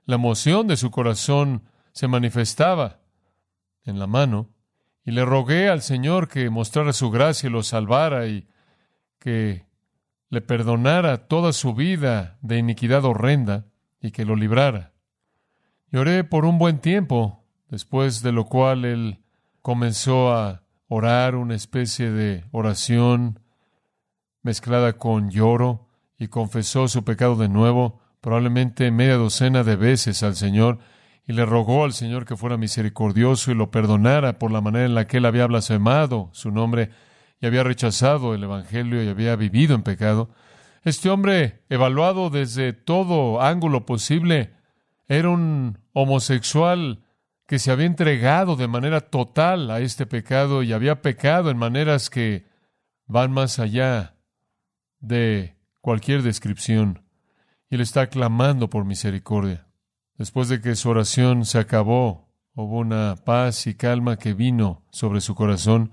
La 0.10 0.16
emoción 0.16 0.66
de 0.66 0.76
su 0.76 0.90
corazón 0.90 1.62
se 1.92 2.08
manifestaba 2.08 3.00
en 3.84 4.00
la 4.00 4.08
mano 4.08 4.50
y 5.06 5.12
le 5.12 5.24
rogué 5.24 5.70
al 5.70 5.84
Señor 5.84 6.28
que 6.28 6.50
mostrara 6.50 6.94
su 6.94 7.12
gracia 7.12 7.48
y 7.48 7.52
lo 7.52 7.62
salvara 7.62 8.26
y 8.26 8.48
que 9.20 9.68
le 10.32 10.42
perdonara 10.42 11.28
toda 11.28 11.54
su 11.54 11.76
vida 11.76 12.40
de 12.42 12.58
iniquidad 12.58 13.06
horrenda 13.06 13.68
y 14.02 14.10
que 14.10 14.26
lo 14.26 14.36
librara. 14.36 14.94
Lloré 15.92 16.24
por 16.24 16.44
un 16.44 16.58
buen 16.58 16.80
tiempo, 16.80 17.44
después 17.68 18.24
de 18.24 18.32
lo 18.32 18.46
cual 18.46 18.86
él 18.86 19.20
comenzó 19.62 20.34
a 20.34 20.64
orar 20.88 21.36
una 21.36 21.54
especie 21.54 22.10
de 22.10 22.46
oración 22.50 23.42
mezclada 24.42 24.94
con 24.94 25.30
lloro 25.30 25.88
y 26.18 26.30
confesó 26.30 26.88
su 26.88 27.04
pecado 27.04 27.36
de 27.36 27.48
nuevo, 27.48 28.02
probablemente 28.22 28.92
media 28.92 29.16
docena 29.16 29.64
de 29.64 29.76
veces 29.76 30.24
al 30.24 30.36
Señor, 30.36 30.80
y 31.26 31.34
le 31.34 31.46
rogó 31.46 31.84
al 31.84 31.94
Señor 31.94 32.26
que 32.26 32.36
fuera 32.36 32.58
misericordioso 32.58 33.52
y 33.52 33.56
lo 33.56 33.70
perdonara 33.70 34.40
por 34.40 34.52
la 34.52 34.62
manera 34.62 34.86
en 34.86 34.96
la 34.96 35.06
que 35.06 35.18
él 35.18 35.26
había 35.26 35.46
blasfemado 35.46 36.30
su 36.34 36.50
nombre 36.50 36.90
y 37.40 37.46
había 37.46 37.64
rechazado 37.64 38.34
el 38.34 38.44
Evangelio 38.44 39.04
y 39.04 39.10
había 39.10 39.36
vivido 39.36 39.76
en 39.76 39.84
pecado. 39.84 40.32
Este 40.84 41.10
hombre, 41.10 41.64
evaluado 41.70 42.30
desde 42.32 42.74
todo 42.74 43.42
ángulo 43.42 43.86
posible, 43.86 44.54
era 45.08 45.30
un 45.30 45.78
homosexual 45.94 47.06
que 47.46 47.60
se 47.60 47.72
había 47.72 47.86
entregado 47.86 48.56
de 48.56 48.68
manera 48.68 49.02
total 49.02 49.72
a 49.72 49.82
este 49.82 50.06
pecado 50.06 50.64
y 50.64 50.74
había 50.74 51.02
pecado 51.02 51.50
en 51.50 51.58
maneras 51.58 52.10
que 52.10 52.48
van 53.06 53.32
más 53.32 53.60
allá 53.60 54.16
de 55.00 55.58
cualquier 55.82 56.22
descripción. 56.22 57.09
Y 57.70 57.76
él 57.76 57.82
está 57.82 58.08
clamando 58.08 58.70
por 58.70 58.86
misericordia. 58.86 59.68
Después 60.18 60.50
de 60.50 60.60
que 60.60 60.76
su 60.76 60.90
oración 60.90 61.46
se 61.46 61.60
acabó, 61.60 62.30
hubo 62.54 62.80
una 62.80 63.16
paz 63.24 63.68
y 63.68 63.76
calma 63.76 64.18
que 64.18 64.34
vino 64.34 64.84
sobre 64.92 65.22
su 65.22 65.36
corazón. 65.36 65.92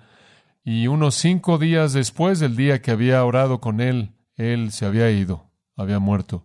Y 0.64 0.88
unos 0.88 1.14
cinco 1.14 1.58
días 1.58 1.92
después 1.92 2.40
del 2.40 2.56
día 2.56 2.82
que 2.82 2.90
había 2.90 3.24
orado 3.24 3.60
con 3.60 3.80
él, 3.80 4.14
él 4.36 4.72
se 4.72 4.84
había 4.84 5.10
ido, 5.10 5.50
había 5.76 5.98
muerto. 5.98 6.44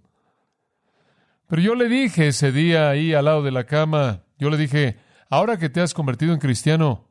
Pero 1.47 1.61
yo 1.61 1.75
le 1.75 1.89
dije 1.89 2.27
ese 2.27 2.51
día 2.51 2.89
ahí 2.89 3.13
al 3.13 3.25
lado 3.25 3.43
de 3.43 3.51
la 3.51 3.65
cama, 3.65 4.23
yo 4.37 4.49
le 4.49 4.57
dije, 4.57 4.99
ahora 5.29 5.57
que 5.57 5.69
te 5.69 5.81
has 5.81 5.93
convertido 5.93 6.33
en 6.33 6.39
cristiano, 6.39 7.09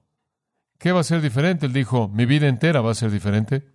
¿qué 0.78 0.92
va 0.92 1.00
a 1.00 1.04
ser 1.04 1.20
diferente? 1.20 1.66
Él 1.66 1.72
dijo, 1.72 2.08
mi 2.08 2.26
vida 2.26 2.48
entera 2.48 2.80
va 2.80 2.92
a 2.92 2.94
ser 2.94 3.10
diferente. 3.10 3.68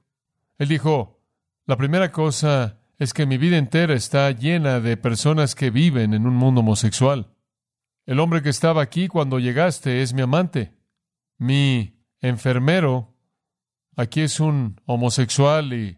Él 0.57 0.67
dijo, 0.67 1.21
la 1.65 1.77
primera 1.77 2.11
cosa 2.11 2.79
es 2.97 3.13
que 3.13 3.25
mi 3.25 3.37
vida 3.37 3.57
entera 3.57 3.93
está 3.93 4.31
llena 4.31 4.79
de 4.79 4.97
personas 4.97 5.55
que 5.55 5.69
viven 5.69 6.13
en 6.13 6.25
un 6.25 6.35
mundo 6.35 6.61
homosexual. 6.61 7.33
El 8.05 8.19
hombre 8.19 8.41
que 8.41 8.49
estaba 8.49 8.81
aquí 8.81 9.07
cuando 9.07 9.39
llegaste 9.39 10.01
es 10.01 10.13
mi 10.13 10.21
amante. 10.21 10.73
Mi 11.37 11.99
enfermero 12.21 13.15
aquí 13.95 14.21
es 14.21 14.39
un 14.39 14.79
homosexual 14.85 15.73
y 15.73 15.97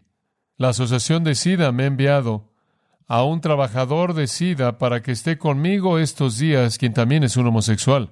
la 0.56 0.70
Asociación 0.70 1.22
de 1.22 1.34
SIDA 1.34 1.70
me 1.70 1.84
ha 1.84 1.86
enviado 1.86 2.52
a 3.06 3.22
un 3.22 3.40
trabajador 3.40 4.14
de 4.14 4.26
SIDA 4.26 4.78
para 4.78 5.02
que 5.02 5.12
esté 5.12 5.38
conmigo 5.38 5.98
estos 5.98 6.38
días, 6.38 6.78
quien 6.78 6.94
también 6.94 7.24
es 7.24 7.36
un 7.36 7.46
homosexual. 7.46 8.10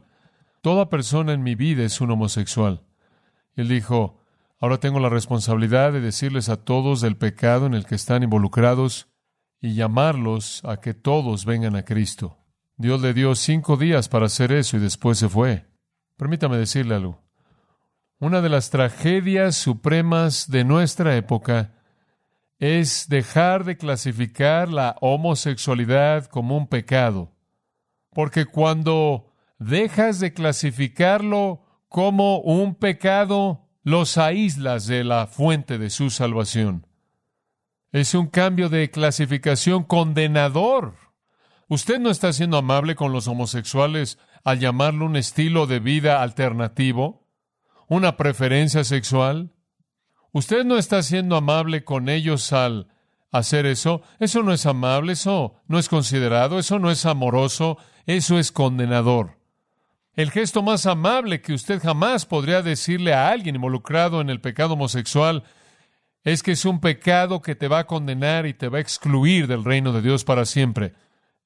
Toda 0.62 0.88
persona 0.88 1.32
en 1.32 1.42
mi 1.42 1.54
vida 1.54 1.84
es 1.84 2.00
un 2.00 2.10
homosexual. 2.12 2.82
Él 3.56 3.68
dijo, 3.68 4.25
ahora 4.60 4.78
tengo 4.78 5.00
la 5.00 5.08
responsabilidad 5.08 5.92
de 5.92 6.00
decirles 6.00 6.48
a 6.48 6.56
todos 6.56 7.00
del 7.00 7.16
pecado 7.16 7.66
en 7.66 7.74
el 7.74 7.86
que 7.86 7.94
están 7.94 8.22
involucrados 8.22 9.08
y 9.60 9.74
llamarlos 9.74 10.62
a 10.64 10.80
que 10.80 10.94
todos 10.94 11.44
vengan 11.44 11.76
a 11.76 11.84
Cristo. 11.84 12.38
Dios 12.76 13.00
le 13.00 13.14
dio 13.14 13.34
cinco 13.34 13.76
días 13.76 14.08
para 14.08 14.26
hacer 14.26 14.52
eso 14.52 14.76
y 14.76 14.80
después 14.80 15.18
se 15.18 15.28
fue. 15.28 15.66
Permítame 16.16 16.56
decirle 16.56 16.94
algo. 16.94 17.22
Una 18.18 18.40
de 18.40 18.48
las 18.48 18.70
tragedias 18.70 19.56
supremas 19.56 20.50
de 20.50 20.64
nuestra 20.64 21.16
época 21.16 21.74
es 22.58 23.08
dejar 23.08 23.64
de 23.64 23.76
clasificar 23.76 24.70
la 24.70 24.96
homosexualidad 25.00 26.26
como 26.26 26.56
un 26.56 26.66
pecado. 26.66 27.32
Porque 28.10 28.46
cuando 28.46 29.32
dejas 29.58 30.20
de 30.20 30.32
clasificarlo 30.32 31.62
como 31.88 32.38
un 32.38 32.74
pecado, 32.74 33.65
los 33.86 34.18
aíslas 34.18 34.88
de 34.88 35.04
la 35.04 35.28
fuente 35.28 35.78
de 35.78 35.90
su 35.90 36.10
salvación. 36.10 36.88
Es 37.92 38.16
un 38.16 38.26
cambio 38.26 38.68
de 38.68 38.90
clasificación 38.90 39.84
condenador. 39.84 40.94
Usted 41.68 42.00
no 42.00 42.10
está 42.10 42.32
siendo 42.32 42.56
amable 42.56 42.96
con 42.96 43.12
los 43.12 43.28
homosexuales 43.28 44.18
al 44.42 44.58
llamarlo 44.58 45.06
un 45.06 45.14
estilo 45.14 45.68
de 45.68 45.78
vida 45.78 46.20
alternativo, 46.20 47.28
una 47.86 48.16
preferencia 48.16 48.82
sexual. 48.82 49.52
Usted 50.32 50.64
no 50.64 50.78
está 50.78 51.00
siendo 51.04 51.36
amable 51.36 51.84
con 51.84 52.08
ellos 52.08 52.52
al 52.52 52.88
hacer 53.30 53.66
eso. 53.66 54.02
Eso 54.18 54.42
no 54.42 54.52
es 54.52 54.66
amable, 54.66 55.12
eso 55.12 55.62
no 55.68 55.78
es 55.78 55.88
considerado, 55.88 56.58
eso 56.58 56.80
no 56.80 56.90
es 56.90 57.06
amoroso, 57.06 57.78
eso 58.06 58.36
es 58.40 58.50
condenador. 58.50 59.35
El 60.16 60.30
gesto 60.30 60.62
más 60.62 60.86
amable 60.86 61.42
que 61.42 61.52
usted 61.52 61.82
jamás 61.82 62.24
podría 62.24 62.62
decirle 62.62 63.12
a 63.12 63.28
alguien 63.28 63.56
involucrado 63.56 64.22
en 64.22 64.30
el 64.30 64.40
pecado 64.40 64.72
homosexual 64.72 65.44
es 66.24 66.42
que 66.42 66.52
es 66.52 66.64
un 66.64 66.80
pecado 66.80 67.42
que 67.42 67.54
te 67.54 67.68
va 67.68 67.80
a 67.80 67.86
condenar 67.86 68.46
y 68.46 68.54
te 68.54 68.68
va 68.68 68.78
a 68.78 68.80
excluir 68.80 69.46
del 69.46 69.62
reino 69.62 69.92
de 69.92 70.00
Dios 70.00 70.24
para 70.24 70.46
siempre. 70.46 70.94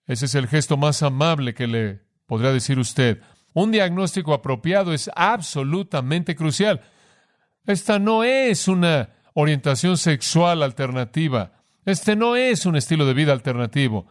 Ese 0.06 0.26
es 0.26 0.36
el 0.36 0.46
gesto 0.46 0.76
más 0.76 1.02
amable 1.02 1.52
que 1.52 1.66
le 1.66 2.00
podría 2.26 2.52
decir 2.52 2.78
usted. 2.78 3.20
Un 3.54 3.72
diagnóstico 3.72 4.32
apropiado 4.34 4.92
es 4.92 5.10
absolutamente 5.16 6.36
crucial. 6.36 6.80
Esta 7.66 7.98
no 7.98 8.22
es 8.22 8.68
una 8.68 9.10
orientación 9.34 9.96
sexual 9.96 10.62
alternativa. 10.62 11.64
Este 11.84 12.14
no 12.14 12.36
es 12.36 12.66
un 12.66 12.76
estilo 12.76 13.04
de 13.04 13.14
vida 13.14 13.32
alternativo. 13.32 14.06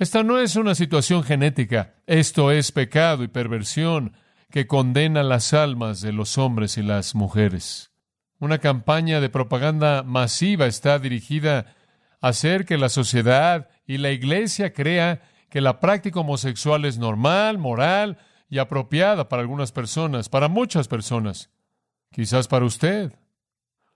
Esta 0.00 0.22
no 0.22 0.38
es 0.38 0.56
una 0.56 0.74
situación 0.74 1.22
genética. 1.24 1.92
Esto 2.06 2.50
es 2.50 2.72
pecado 2.72 3.22
y 3.22 3.28
perversión 3.28 4.16
que 4.50 4.66
condena 4.66 5.22
las 5.22 5.52
almas 5.52 6.00
de 6.00 6.14
los 6.14 6.38
hombres 6.38 6.78
y 6.78 6.82
las 6.82 7.14
mujeres. 7.14 7.92
Una 8.38 8.60
campaña 8.60 9.20
de 9.20 9.28
propaganda 9.28 10.02
masiva 10.02 10.64
está 10.64 10.98
dirigida 10.98 11.76
a 12.22 12.28
hacer 12.28 12.64
que 12.64 12.78
la 12.78 12.88
sociedad 12.88 13.68
y 13.86 13.98
la 13.98 14.10
iglesia 14.10 14.72
crea 14.72 15.20
que 15.50 15.60
la 15.60 15.80
práctica 15.80 16.20
homosexual 16.20 16.86
es 16.86 16.96
normal, 16.96 17.58
moral 17.58 18.16
y 18.48 18.56
apropiada 18.56 19.28
para 19.28 19.42
algunas 19.42 19.70
personas, 19.70 20.30
para 20.30 20.48
muchas 20.48 20.88
personas. 20.88 21.50
Quizás 22.10 22.48
para 22.48 22.64
usted. 22.64 23.12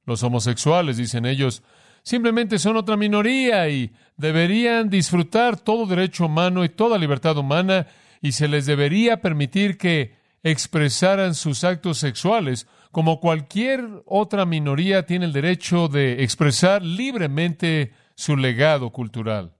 Los 0.04 0.22
homosexuales, 0.22 0.98
dicen 0.98 1.24
ellos, 1.24 1.62
simplemente 2.04 2.60
son 2.60 2.76
otra 2.76 2.96
minoría 2.96 3.68
y 3.68 3.92
deberían 4.16 4.88
disfrutar 4.88 5.58
todo 5.58 5.86
derecho 5.86 6.26
humano 6.26 6.64
y 6.64 6.68
toda 6.68 6.98
libertad 6.98 7.36
humana 7.36 7.88
y 8.20 8.32
se 8.32 8.46
les 8.46 8.66
debería 8.66 9.20
permitir 9.20 9.76
que 9.76 10.14
expresaran 10.44 11.34
sus 11.34 11.64
actos 11.64 11.98
sexuales 11.98 12.68
como 12.92 13.18
cualquier 13.18 14.04
otra 14.06 14.46
minoría 14.46 15.04
tiene 15.04 15.24
el 15.24 15.32
derecho 15.32 15.88
de 15.88 16.22
expresar 16.22 16.84
libremente 16.84 17.92
su 18.14 18.36
legado 18.36 18.90
cultural. 18.90 19.56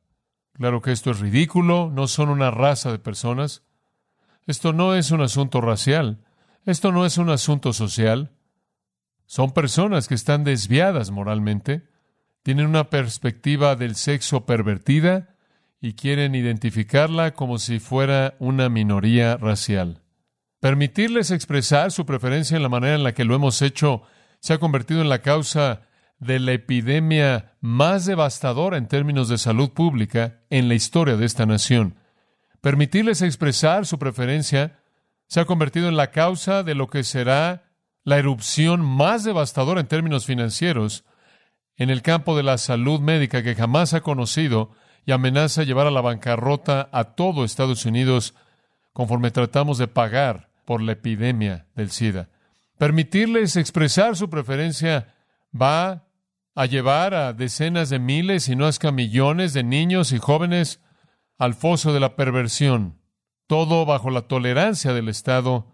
Claro 0.53 0.81
que 0.81 0.93
esto 0.93 1.11
es 1.11 1.19
ridículo, 1.19 1.91
no 1.93 2.07
son 2.07 2.29
una 2.29 2.53
raza 2.53 2.93
de 2.93 3.01
personas. 3.01 3.65
Esto 4.47 4.73
no 4.73 4.95
es 4.95 5.11
un 5.11 5.21
asunto 5.21 5.61
racial, 5.61 6.25
esto 6.65 6.93
no 6.93 7.05
es 7.07 7.19
un 7.19 7.31
asunto 7.31 7.73
social, 7.73 8.31
son 9.27 9.53
personas 9.53 10.07
que 10.07 10.15
están 10.15 10.45
desviadas 10.45 11.11
moralmente, 11.11 11.89
tienen 12.45 12.67
una 12.67 12.91
perspectiva 12.91 13.75
del 13.75 13.97
sexo 13.97 14.45
pervertida 14.45 15.35
y 15.81 15.95
quieren 15.95 16.35
identificarla 16.35 17.33
como 17.33 17.59
si 17.59 17.81
fuera 17.81 18.35
una 18.39 18.69
minoría 18.69 19.39
racial. 19.39 20.03
Permitirles 20.61 21.31
expresar 21.31 21.91
su 21.91 22.05
preferencia 22.05 22.57
en 22.57 22.63
la 22.63 22.69
manera 22.69 22.97
en 22.97 23.03
la 23.03 23.13
que 23.13 23.25
lo 23.25 23.35
hemos 23.35 23.63
hecho 23.63 24.03
se 24.41 24.53
ha 24.53 24.59
convertido 24.59 25.01
en 25.01 25.09
la 25.09 25.21
causa 25.21 25.89
de 26.19 26.39
la 26.39 26.53
epidemia 26.53 27.55
más 27.61 28.05
devastadora 28.05 28.77
en 28.77 28.89
términos 28.89 29.31
de 29.31 29.39
salud 29.39 29.71
pública 29.71 30.41
en 30.51 30.69
la 30.69 30.75
historia 30.75 31.17
de 31.17 31.25
esta 31.25 31.47
nación. 31.47 31.97
Permitirles 32.61 33.23
expresar 33.23 33.87
su 33.87 33.99
preferencia 33.99 34.81
se 35.29 35.41
ha 35.41 35.47
convertido 35.47 35.89
en 35.89 35.97
la 35.97 36.11
causa 36.11 36.63
de 36.63 36.75
lo 36.75 36.89
que 36.89 37.05
será 37.05 37.73
la 38.05 38.19
erupción 38.19 38.83
más 38.85 39.25
devastadora 39.25 39.81
en 39.81 39.87
términos 39.87 40.27
financieros 40.27 41.05
en 41.77 41.91
el 41.91 42.03
campo 42.03 42.37
de 42.37 42.43
la 42.43 42.59
salud 42.59 43.01
médica 43.01 43.43
que 43.43 43.55
jamás 43.55 43.95
ha 43.95 44.01
conocido 44.01 44.71
y 45.07 45.13
amenaza 45.13 45.65
llevar 45.65 45.87
a 45.87 45.91
la 45.91 46.01
bancarrota 46.01 46.89
a 46.93 47.15
todo 47.15 47.45
Estados 47.45 47.85
Unidos 47.85 48.35
conforme 48.93 49.31
tratamos 49.31 49.79
de 49.79 49.89
pagar 49.89 50.51
por 50.65 50.81
la 50.81 50.93
epidemia 50.93 51.67
del 51.75 51.91
SIDA. 51.91 52.31
Permitirles 52.79 53.57
expresar 53.57 54.17
su 54.17 54.31
preferencia 54.31 55.15
va 55.55 56.05
a 56.55 56.67
llevar 56.67 57.15
a 57.15 57.33
decenas 57.33 57.91
de 57.91 57.99
miles, 57.99 58.49
y 58.49 58.57
no 58.57 58.67
hasta 58.67 58.93
millones 58.93 59.53
de 59.53 59.65
niños 59.65 60.13
y 60.13 60.19
jóvenes 60.19 60.81
al 61.37 61.55
foso 61.55 61.93
de 61.93 62.01
la 62.01 62.15
perversión, 62.15 63.01
todo 63.47 63.85
bajo 63.85 64.11
la 64.11 64.23
tolerancia 64.23 64.93
del 64.93 65.09
Estado 65.09 65.73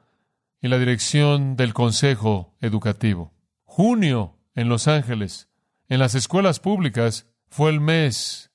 y 0.61 0.69
la 0.69 0.79
dirección 0.79 1.57
del 1.57 1.75
Consejo 1.75 2.57
Educativo. 2.61 3.35
Junio 3.65 4.39
en 4.55 4.69
Los 4.69 4.89
Ángeles, 4.89 5.50
en 5.91 5.99
las 5.99 6.15
escuelas 6.15 6.61
públicas, 6.61 7.27
fue 7.51 7.71
el 7.71 7.81
mes 7.81 8.51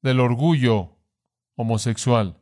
del 0.00 0.18
orgullo 0.18 0.96
homosexual 1.54 2.38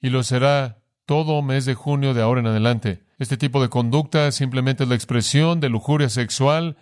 y 0.00 0.10
lo 0.10 0.22
será 0.22 0.82
todo 1.06 1.42
mes 1.42 1.64
de 1.64 1.74
junio 1.74 2.14
de 2.14 2.22
ahora 2.22 2.40
en 2.40 2.46
adelante. 2.46 3.02
Este 3.18 3.36
tipo 3.36 3.60
de 3.60 3.70
conducta 3.70 4.30
simplemente 4.30 4.84
es 4.84 4.88
la 4.88 4.94
expresión 4.94 5.58
de 5.58 5.70
lujuria 5.70 6.08
sexual 6.08 6.76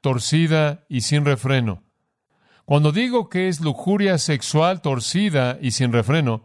torcida 0.00 0.84
y 0.88 1.02
sin 1.02 1.24
refreno. 1.24 1.84
Cuando 2.64 2.90
digo 2.90 3.28
que 3.28 3.48
es 3.48 3.60
lujuria 3.60 4.16
sexual 4.18 4.80
torcida 4.80 5.58
y 5.60 5.72
sin 5.72 5.92
refreno, 5.92 6.44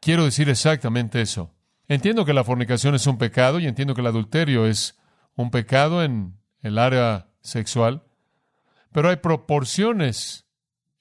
quiero 0.00 0.24
decir 0.24 0.48
exactamente 0.48 1.20
eso. 1.20 1.52
Entiendo 1.88 2.24
que 2.24 2.32
la 2.32 2.44
fornicación 2.44 2.94
es 2.94 3.06
un 3.06 3.18
pecado 3.18 3.58
y 3.58 3.66
entiendo 3.66 3.94
que 3.94 4.00
el 4.00 4.06
adulterio 4.06 4.66
es 4.66 4.98
un 5.34 5.50
pecado 5.50 6.04
en 6.04 6.38
el 6.62 6.78
área 6.78 7.28
sexual, 7.40 8.05
pero 8.96 9.10
hay 9.10 9.16
proporciones 9.16 10.46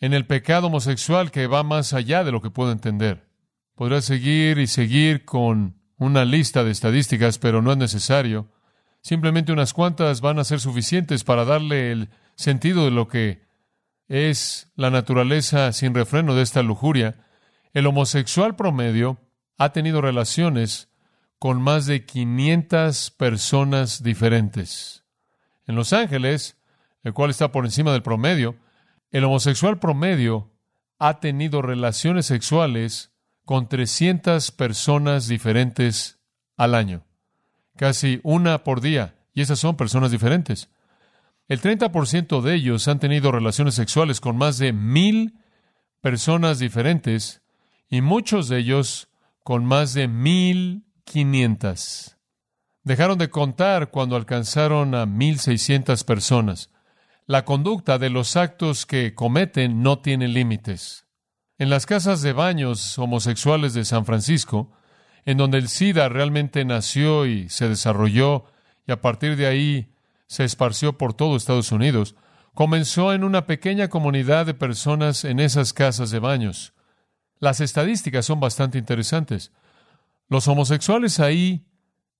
en 0.01 0.13
el 0.13 0.25
pecado 0.25 0.67
homosexual 0.67 1.31
que 1.31 1.47
va 1.47 1.63
más 1.63 1.93
allá 1.93 2.25
de 2.25 2.33
lo 2.33 2.41
que 2.41 2.49
puedo 2.49 2.73
entender. 2.73 3.29
Podrá 3.73 4.01
seguir 4.01 4.57
y 4.57 4.67
seguir 4.67 5.23
con 5.23 5.79
una 5.95 6.25
lista 6.25 6.65
de 6.65 6.71
estadísticas, 6.71 7.39
pero 7.39 7.61
no 7.61 7.71
es 7.71 7.77
necesario. 7.77 8.51
Simplemente 8.99 9.53
unas 9.53 9.71
cuantas 9.71 10.19
van 10.19 10.39
a 10.39 10.43
ser 10.43 10.59
suficientes 10.59 11.23
para 11.23 11.45
darle 11.45 11.93
el 11.93 12.09
sentido 12.35 12.83
de 12.83 12.91
lo 12.91 13.07
que 13.07 13.43
es 14.09 14.73
la 14.75 14.89
naturaleza 14.89 15.71
sin 15.71 15.95
refreno 15.95 16.35
de 16.35 16.41
esta 16.41 16.63
lujuria. 16.63 17.25
El 17.71 17.87
homosexual 17.87 18.57
promedio 18.57 19.21
ha 19.57 19.71
tenido 19.71 20.01
relaciones 20.01 20.89
con 21.39 21.61
más 21.61 21.85
de 21.85 22.03
500 22.03 23.11
personas 23.11 24.03
diferentes. 24.03 25.05
En 25.65 25.75
Los 25.75 25.93
Ángeles, 25.93 26.57
el 27.05 27.13
cual 27.13 27.29
está 27.29 27.53
por 27.53 27.63
encima 27.63 27.93
del 27.93 28.03
promedio, 28.03 28.57
el 29.12 29.24
homosexual 29.24 29.79
promedio 29.79 30.51
ha 31.00 31.21
tenido 31.21 31.62
relaciones 31.62 32.25
sexuales 32.25 33.13
con 33.45 33.69
300 33.69 34.51
personas 34.51 35.29
diferentes 35.29 36.19
al 36.57 36.75
año 36.75 37.05
casi 37.75 38.19
una 38.24 38.63
por 38.63 38.81
día, 38.81 39.15
y 39.33 39.41
esas 39.41 39.59
son 39.59 39.75
personas 39.75 40.12
diferentes. 40.12 40.69
El 41.47 41.62
30% 41.62 42.41
de 42.41 42.55
ellos 42.55 42.88
han 42.88 43.00
tenido 43.00 43.31
relaciones 43.31 43.75
sexuales 43.75 44.19
con 44.19 44.38
más 44.38 44.57
de 44.57 44.74
mil 44.74 45.39
personas 46.01 46.59
diferentes 46.59 47.43
y 47.88 48.01
muchos 48.01 48.50
de 48.50 48.59
ellos 48.59 49.09
con 49.43 49.65
más 49.65 49.93
de 49.93 50.07
mil 50.07 50.85
quinientas. 51.03 52.17
Dejaron 52.83 53.17
de 53.17 53.29
contar 53.29 53.91
cuando 53.91 54.15
alcanzaron 54.15 54.95
a 54.95 55.05
mil 55.05 55.39
seiscientas 55.39 56.03
personas. 56.03 56.71
La 57.27 57.44
conducta 57.44 57.98
de 57.98 58.12
los 58.12 58.36
actos 58.36 58.86
que 58.86 59.15
cometen 59.15 59.82
no 59.82 59.98
tiene 59.98 60.27
límites. 60.27 61.08
En 61.58 61.72
las 61.72 61.88
casas 61.88 62.22
de 62.22 62.34
baños 62.34 63.00
homosexuales 63.00 63.74
de 63.74 63.84
San 63.84 64.05
Francisco, 64.05 64.72
en 65.25 65.38
donde 65.38 65.58
el 65.58 65.67
SIDA 65.67 66.08
realmente 66.08 66.63
nació 66.65 67.25
y 67.25 67.50
se 67.50 67.67
desarrolló 67.67 68.46
y 68.86 68.91
a 68.91 69.01
partir 69.01 69.38
de 69.38 69.48
ahí 69.48 69.91
se 70.27 70.44
esparció 70.44 71.00
por 71.00 71.15
todo 71.15 71.36
Estados 71.36 71.72
Unidos, 71.72 72.15
comenzó 72.53 73.12
en 73.12 73.24
una 73.24 73.48
pequeña 73.48 73.88
comunidad 73.88 74.46
de 74.46 74.53
personas 74.53 75.25
en 75.25 75.40
esas 75.40 75.74
casas 75.74 76.11
de 76.11 76.20
baños. 76.20 76.74
Las 77.40 77.59
estadísticas 77.59 78.27
son 78.27 78.40
bastante 78.40 78.77
interesantes. 78.77 79.51
Los 80.29 80.48
homosexuales 80.48 81.20
ahí 81.20 81.66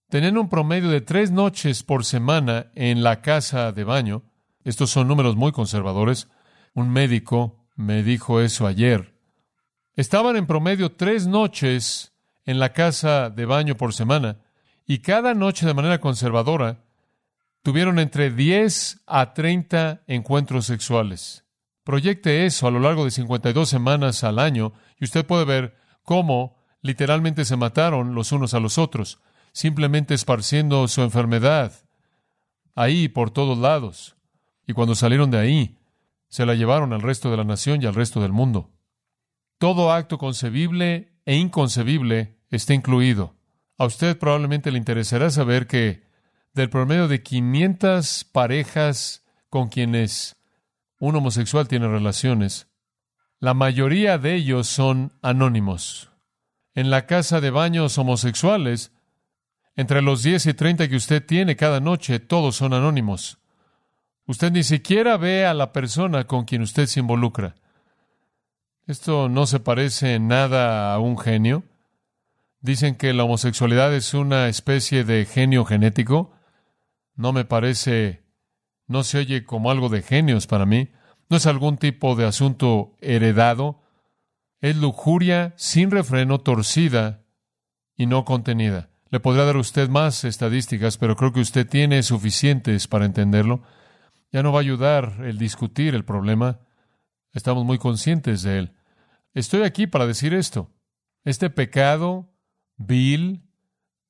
tenían 0.10 0.40
un 0.40 0.50
promedio 0.50 0.90
de 0.90 1.02
tres 1.02 1.30
noches 1.30 1.84
por 1.84 2.06
semana 2.06 2.72
en 2.74 3.04
la 3.04 3.22
casa 3.22 3.72
de 3.72 3.84
baño. 3.84 4.24
Estos 4.66 4.90
son 4.90 5.08
números 5.08 5.36
muy 5.36 5.52
conservadores. 5.52 6.28
Un 6.74 6.90
médico 6.90 7.64
me 7.76 8.04
dijo 8.04 8.42
eso 8.42 8.68
ayer. 8.68 9.16
Estaban 9.96 10.36
en 10.36 10.48
promedio 10.48 10.92
tres 10.92 11.28
noches 11.28 12.14
en 12.46 12.60
la 12.60 12.74
casa 12.74 13.30
de 13.30 13.46
baño 13.46 13.78
por 13.78 13.94
semana 13.94 14.40
y 14.86 15.00
cada 15.00 15.34
noche 15.36 15.66
de 15.66 15.74
manera 15.74 16.02
conservadora 16.02 16.84
tuvieron 17.62 18.00
entre 18.00 18.32
10 18.32 19.04
a 19.06 19.34
30 19.34 20.04
encuentros 20.08 20.66
sexuales. 20.66 21.46
Proyecte 21.84 22.46
eso 22.46 22.68
a 22.68 22.72
lo 22.72 22.80
largo 22.80 23.06
de 23.06 23.12
52 23.12 23.70
semanas 23.70 24.24
al 24.24 24.40
año 24.40 24.74
y 25.00 25.06
usted 25.06 25.26
puede 25.26 25.46
ver 25.46 25.78
cómo 26.04 26.58
literalmente 26.82 27.46
se 27.46 27.56
mataron 27.56 28.16
los 28.16 28.32
unos 28.32 28.56
a 28.56 28.60
los 28.60 28.80
otros, 28.80 29.20
simplemente 29.52 30.16
esparciendo 30.16 30.88
su 30.88 31.04
enfermedad 31.04 31.72
ahí 32.74 33.08
por 33.08 33.30
todos 33.30 33.58
lados. 33.58 34.15
Y 34.68 34.74
cuando 34.74 34.96
salieron 34.96 35.32
de 35.32 35.38
ahí, 35.38 35.78
se 36.28 36.46
la 36.46 36.56
llevaron 36.56 36.94
al 36.94 37.02
resto 37.02 37.32
de 37.32 37.38
la 37.38 37.44
nación 37.44 37.82
y 37.82 37.86
al 37.86 37.96
resto 37.96 38.22
del 38.22 38.32
mundo. 38.32 38.72
Todo 39.58 39.92
acto 39.92 40.18
concebible 40.18 41.14
e 41.26 41.36
inconcebible 41.36 42.40
está 42.50 42.74
incluido. 42.74 43.36
A 43.78 43.86
usted 43.86 44.18
probablemente 44.18 44.72
le 44.72 44.78
interesará 44.78 45.30
saber 45.30 45.68
que 45.68 46.04
del 46.54 46.70
promedio 46.70 47.08
de 47.08 47.22
500 47.22 48.26
parejas 48.32 49.26
con 49.50 49.70
quienes 49.70 50.36
un 51.00 51.16
homosexual 51.16 51.68
tiene 51.68 51.88
relaciones, 51.88 52.68
la 53.40 53.54
mayoría 53.54 54.18
de 54.18 54.36
ellos 54.36 54.68
son 54.68 55.14
anónimos. 55.22 56.12
En 56.74 56.90
la 56.90 57.06
casa 57.06 57.42
de 57.42 57.52
baños 57.52 57.98
homosexuales, 57.98 58.92
entre 59.76 60.02
los 60.02 60.24
10 60.24 60.48
y 60.48 60.54
30 60.54 60.88
que 60.88 60.96
usted 60.96 61.26
tiene 61.26 61.56
cada 61.56 61.80
noche, 61.80 62.20
todos 62.20 62.56
son 62.56 62.74
anónimos. 62.74 63.40
Usted 64.28 64.52
ni 64.52 64.64
siquiera 64.64 65.18
ve 65.18 65.46
a 65.46 65.54
la 65.54 65.72
persona 65.72 66.26
con 66.26 66.46
quien 66.46 66.64
usted 66.64 66.88
se 66.88 67.00
involucra. 67.00 67.56
Esto 68.88 69.30
no 69.30 69.46
se 69.46 69.60
parece 69.60 70.16
en 70.16 70.28
nada 70.28 70.94
a 70.94 71.00
un 71.00 71.18
genio. 71.18 71.64
Dicen 72.62 72.96
que 72.96 73.14
la 73.14 73.24
homosexualidad 73.24 73.94
es 73.94 74.14
una 74.14 74.48
especie 74.48 75.04
de 75.04 75.26
genio 75.26 75.66
genético. 75.66 76.32
No 77.16 77.34
me 77.34 77.46
parece, 77.46 78.24
no 78.88 79.04
se 79.04 79.20
oye 79.20 79.44
como 79.46 79.70
algo 79.70 79.90
de 79.90 80.02
genios 80.02 80.48
para 80.48 80.66
mí. 80.66 80.90
No 81.30 81.38
es 81.38 81.46
algún 81.46 81.78
tipo 81.78 82.16
de 82.16 82.26
asunto 82.26 82.96
heredado. 83.02 83.84
Es 84.62 84.76
lujuria 84.76 85.54
sin 85.58 85.92
refreno, 85.92 86.40
torcida 86.40 87.24
y 87.96 88.08
no 88.08 88.26
contenida. 88.26 88.90
Le 89.10 89.20
podría 89.20 89.46
dar 89.46 89.58
usted 89.58 89.88
más 89.88 90.24
estadísticas, 90.24 90.98
pero 90.98 91.16
creo 91.16 91.32
que 91.32 91.40
usted 91.40 91.68
tiene 91.68 92.02
suficientes 92.02 92.88
para 92.88 93.06
entenderlo. 93.06 93.62
Ya 94.32 94.44
no 94.44 94.52
va 94.52 94.60
a 94.60 94.62
ayudar 94.62 95.18
el 95.24 95.38
discutir 95.38 95.96
el 95.96 96.06
problema. 96.06 96.60
Estamos 97.34 97.66
muy 97.66 97.78
conscientes 97.78 98.42
de 98.44 98.60
él. 98.60 98.74
Estoy 99.34 99.64
aquí 99.64 99.88
para 99.88 100.08
decir 100.08 100.34
esto. 100.34 100.72
Este 101.24 101.50
pecado 101.50 102.30
vil, 102.78 103.44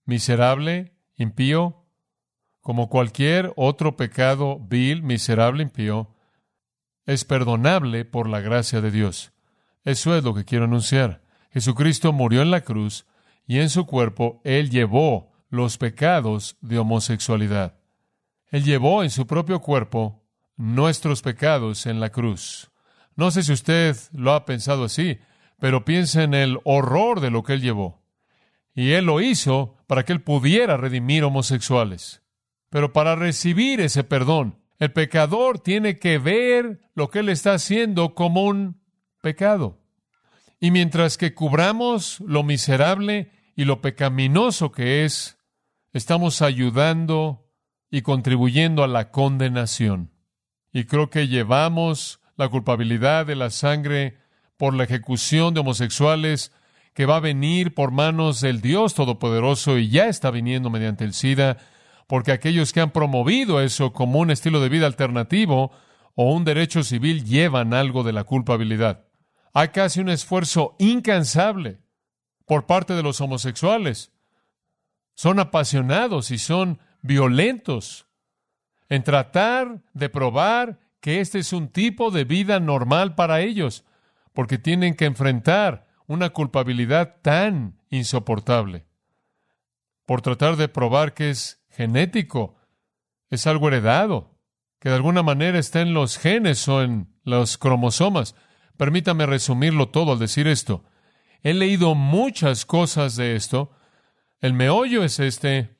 miserable, 0.05 0.95
impío, 1.15 1.85
como 2.61 2.89
cualquier 2.89 3.53
otro 3.55 3.95
pecado 3.95 4.59
vil, 4.59 5.03
miserable, 5.03 5.63
impío, 5.63 6.15
es 7.05 7.23
perdonable 7.23 8.05
por 8.05 8.27
la 8.27 8.41
gracia 8.41 8.81
de 8.81 8.91
Dios. 8.91 9.33
Eso 9.83 10.15
es 10.15 10.23
lo 10.23 10.33
que 10.33 10.45
quiero 10.45 10.65
anunciar. 10.65 11.21
Jesucristo 11.51 12.11
murió 12.11 12.41
en 12.41 12.51
la 12.51 12.61
cruz 12.61 13.05
y 13.47 13.59
en 13.59 13.69
su 13.69 13.85
cuerpo 13.85 14.41
Él 14.43 14.69
llevó 14.69 15.31
los 15.49 15.77
pecados 15.77 16.57
de 16.61 16.79
homosexualidad. 16.79 17.77
Él 18.55 18.63
llevó 18.63 19.03
en 19.03 19.09
su 19.09 19.27
propio 19.27 19.59
cuerpo 19.59 20.23
nuestros 20.55 21.21
pecados 21.21 21.87
en 21.87 21.99
la 21.99 22.09
cruz. 22.09 22.71
No 23.17 23.29
sé 23.29 23.43
si 23.43 23.51
usted 23.51 23.97
lo 24.13 24.31
ha 24.31 24.45
pensado 24.45 24.85
así, 24.85 25.19
pero 25.59 25.83
piensa 25.83 26.23
en 26.23 26.33
el 26.33 26.59
horror 26.63 27.19
de 27.19 27.31
lo 27.31 27.43
que 27.43 27.51
Él 27.51 27.61
llevó. 27.61 28.01
Y 28.73 28.91
Él 28.91 29.07
lo 29.07 29.19
hizo 29.19 29.75
para 29.87 30.05
que 30.05 30.13
Él 30.13 30.21
pudiera 30.21 30.77
redimir 30.77 31.25
homosexuales. 31.25 32.21
Pero 32.69 32.93
para 32.93 33.17
recibir 33.17 33.81
ese 33.81 34.05
perdón, 34.05 34.57
el 34.79 34.93
pecador 34.93 35.59
tiene 35.59 35.99
que 35.99 36.17
ver 36.17 36.79
lo 36.93 37.09
que 37.09 37.19
Él 37.19 37.27
está 37.27 37.55
haciendo 37.55 38.15
como 38.15 38.45
un 38.45 38.81
pecado. 39.21 39.81
Y 40.61 40.71
mientras 40.71 41.17
que 41.17 41.33
cubramos 41.33 42.21
lo 42.21 42.41
miserable 42.43 43.33
y 43.53 43.65
lo 43.65 43.81
pecaminoso 43.81 44.71
que 44.71 45.03
es, 45.03 45.39
estamos 45.91 46.41
ayudando 46.41 47.44
y 47.89 48.01
contribuyendo 48.01 48.83
a 48.83 48.87
la 48.87 49.11
condenación. 49.11 50.11
Y 50.71 50.85
creo 50.85 51.09
que 51.09 51.27
llevamos 51.27 52.19
la 52.35 52.49
culpabilidad 52.49 53.25
de 53.25 53.35
la 53.35 53.49
sangre 53.49 54.17
por 54.57 54.73
la 54.73 54.83
ejecución 54.83 55.53
de 55.53 55.61
homosexuales 55.61 56.51
que 56.93 57.05
va 57.05 57.17
a 57.17 57.21
venir 57.21 57.73
por 57.73 57.91
manos 57.91 58.41
del 58.41 58.61
Dios 58.61 58.93
Todopoderoso 58.93 59.77
y 59.77 59.89
ya 59.89 60.07
está 60.07 60.31
viniendo 60.31 60.69
mediante 60.69 61.03
el 61.03 61.13
SIDA, 61.13 61.57
porque 62.07 62.31
aquellos 62.31 62.71
que 62.71 62.81
han 62.81 62.91
promovido 62.91 63.61
eso 63.61 63.91
como 63.91 64.19
un 64.19 64.31
estilo 64.31 64.61
de 64.61 64.69
vida 64.69 64.85
alternativo 64.85 65.71
o 66.15 66.33
un 66.33 66.45
derecho 66.45 66.83
civil 66.83 67.25
llevan 67.25 67.73
algo 67.73 68.03
de 68.03 68.13
la 68.13 68.23
culpabilidad. 68.23 69.05
Hay 69.53 69.69
casi 69.69 69.99
un 69.99 70.09
esfuerzo 70.09 70.75
incansable 70.79 71.79
por 72.45 72.65
parte 72.65 72.93
de 72.93 73.03
los 73.03 73.19
homosexuales. 73.21 74.11
Son 75.15 75.39
apasionados 75.39 76.31
y 76.31 76.37
son 76.37 76.79
violentos 77.05 78.07
en 78.89 79.03
tratar 79.03 79.83
de 79.93 80.09
probar 80.09 80.79
que 80.99 81.21
este 81.21 81.39
es 81.39 81.53
un 81.53 81.69
tipo 81.69 82.09
de 82.09 82.23
vida 82.23 82.59
normal 82.59 83.15
para 83.15 83.41
ellos, 83.41 83.85
porque 84.33 84.57
tienen 84.57 84.95
que 84.95 85.05
enfrentar 85.05 85.87
una 86.07 86.31
culpabilidad 86.31 87.17
tan 87.21 87.79
insoportable. 87.89 88.85
Por 90.05 90.21
tratar 90.21 90.55
de 90.55 90.67
probar 90.67 91.13
que 91.13 91.29
es 91.29 91.63
genético, 91.69 92.55
es 93.29 93.47
algo 93.47 93.67
heredado, 93.67 94.39
que 94.79 94.89
de 94.89 94.95
alguna 94.95 95.23
manera 95.23 95.59
está 95.59 95.81
en 95.81 95.93
los 95.93 96.17
genes 96.17 96.67
o 96.67 96.81
en 96.81 97.13
los 97.23 97.57
cromosomas. 97.57 98.35
Permítame 98.77 99.25
resumirlo 99.25 99.89
todo 99.89 100.13
al 100.13 100.19
decir 100.19 100.47
esto. 100.47 100.83
He 101.41 101.53
leído 101.53 101.95
muchas 101.95 102.65
cosas 102.65 103.15
de 103.15 103.35
esto. 103.35 103.71
El 104.41 104.53
meollo 104.53 105.03
es 105.03 105.19
este. 105.19 105.74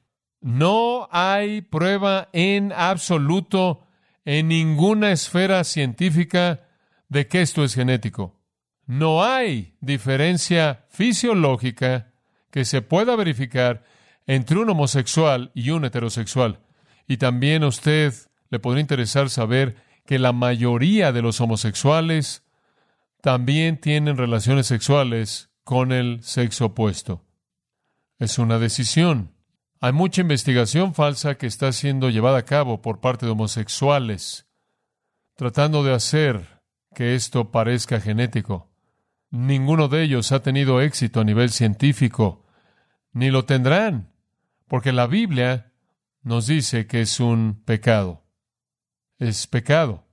No 0.45 1.09
hay 1.09 1.61
prueba 1.61 2.29
en 2.31 2.71
absoluto 2.71 3.87
en 4.25 4.49
ninguna 4.49 5.11
esfera 5.11 5.63
científica 5.63 6.67
de 7.09 7.27
que 7.27 7.41
esto 7.41 7.63
es 7.63 7.73
genético. 7.73 8.39
No 8.85 9.23
hay 9.23 9.75
diferencia 9.81 10.85
fisiológica 10.89 12.13
que 12.51 12.63
se 12.63 12.83
pueda 12.83 13.15
verificar 13.15 13.85
entre 14.27 14.59
un 14.59 14.69
homosexual 14.69 15.49
y 15.55 15.71
un 15.71 15.83
heterosexual. 15.83 16.59
Y 17.07 17.17
también 17.17 17.63
a 17.63 17.67
usted 17.69 18.13
le 18.51 18.59
podría 18.59 18.81
interesar 18.81 19.31
saber 19.31 19.77
que 20.05 20.19
la 20.19 20.31
mayoría 20.31 21.11
de 21.11 21.23
los 21.23 21.41
homosexuales 21.41 22.43
también 23.19 23.79
tienen 23.81 24.15
relaciones 24.15 24.67
sexuales 24.67 25.49
con 25.63 25.91
el 25.91 26.21
sexo 26.21 26.65
opuesto. 26.65 27.25
Es 28.19 28.37
una 28.37 28.59
decisión. 28.59 29.34
Hay 29.85 29.93
mucha 29.93 30.21
investigación 30.21 30.95
falsa 30.95 31.35
que 31.35 31.45
está 31.45 31.71
siendo 31.71 32.09
llevada 32.09 32.39
a 32.39 32.45
cabo 32.45 32.81
por 32.81 33.01
parte 33.01 33.27
de 33.27 33.33
homosexuales, 33.33 34.47
tratando 35.35 35.83
de 35.83 35.93
hacer 35.93 36.63
que 36.95 37.13
esto 37.13 37.51
parezca 37.51 38.01
genético. 38.01 38.71
Ninguno 39.29 39.87
de 39.87 40.01
ellos 40.01 40.31
ha 40.31 40.41
tenido 40.41 40.81
éxito 40.81 41.19
a 41.19 41.23
nivel 41.23 41.51
científico, 41.51 42.47
ni 43.13 43.29
lo 43.29 43.45
tendrán, 43.45 44.11
porque 44.67 44.91
la 44.91 45.05
Biblia 45.05 45.71
nos 46.23 46.47
dice 46.47 46.87
que 46.87 47.01
es 47.01 47.19
un 47.19 47.61
pecado. 47.63 48.23
Es 49.19 49.45
pecado. 49.45 50.07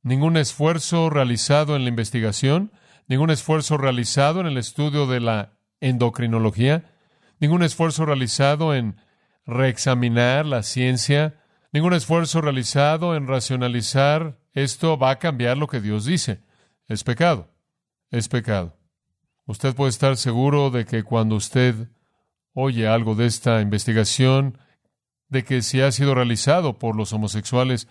Ningún 0.00 0.38
esfuerzo 0.38 1.10
realizado 1.10 1.76
en 1.76 1.82
la 1.82 1.90
investigación, 1.90 2.72
ningún 3.06 3.28
esfuerzo 3.28 3.76
realizado 3.76 4.40
en 4.40 4.46
el 4.46 4.56
estudio 4.56 5.06
de 5.06 5.20
la 5.20 5.58
endocrinología, 5.80 6.93
ningún 7.40 7.62
esfuerzo 7.62 8.06
realizado 8.06 8.74
en 8.74 8.96
reexaminar 9.46 10.46
la 10.46 10.62
ciencia, 10.62 11.40
ningún 11.72 11.92
esfuerzo 11.92 12.40
realizado 12.40 13.16
en 13.16 13.26
racionalizar 13.26 14.38
esto 14.54 14.96
va 14.96 15.10
a 15.10 15.18
cambiar 15.18 15.58
lo 15.58 15.66
que 15.66 15.80
Dios 15.80 16.04
dice. 16.04 16.40
Es 16.86 17.02
pecado. 17.02 17.50
Es 18.10 18.28
pecado. 18.28 18.76
Usted 19.46 19.74
puede 19.74 19.90
estar 19.90 20.16
seguro 20.16 20.70
de 20.70 20.84
que 20.84 21.02
cuando 21.02 21.34
usted 21.34 21.88
oye 22.54 22.86
algo 22.86 23.16
de 23.16 23.26
esta 23.26 23.60
investigación, 23.60 24.58
de 25.28 25.44
que 25.44 25.60
si 25.62 25.80
ha 25.80 25.90
sido 25.90 26.14
realizado 26.14 26.78
por 26.78 26.94
los 26.96 27.12
homosexuales, 27.12 27.88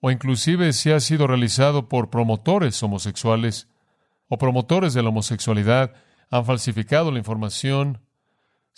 o 0.00 0.10
inclusive 0.10 0.72
si 0.72 0.90
ha 0.90 0.98
sido 0.98 1.26
realizado 1.26 1.88
por 1.88 2.10
promotores 2.10 2.82
homosexuales 2.82 3.68
o 4.28 4.38
promotores 4.38 4.94
de 4.94 5.02
la 5.02 5.10
homosexualidad, 5.10 5.92
han 6.30 6.44
falsificado 6.44 7.12
la 7.12 7.18
información, 7.18 8.00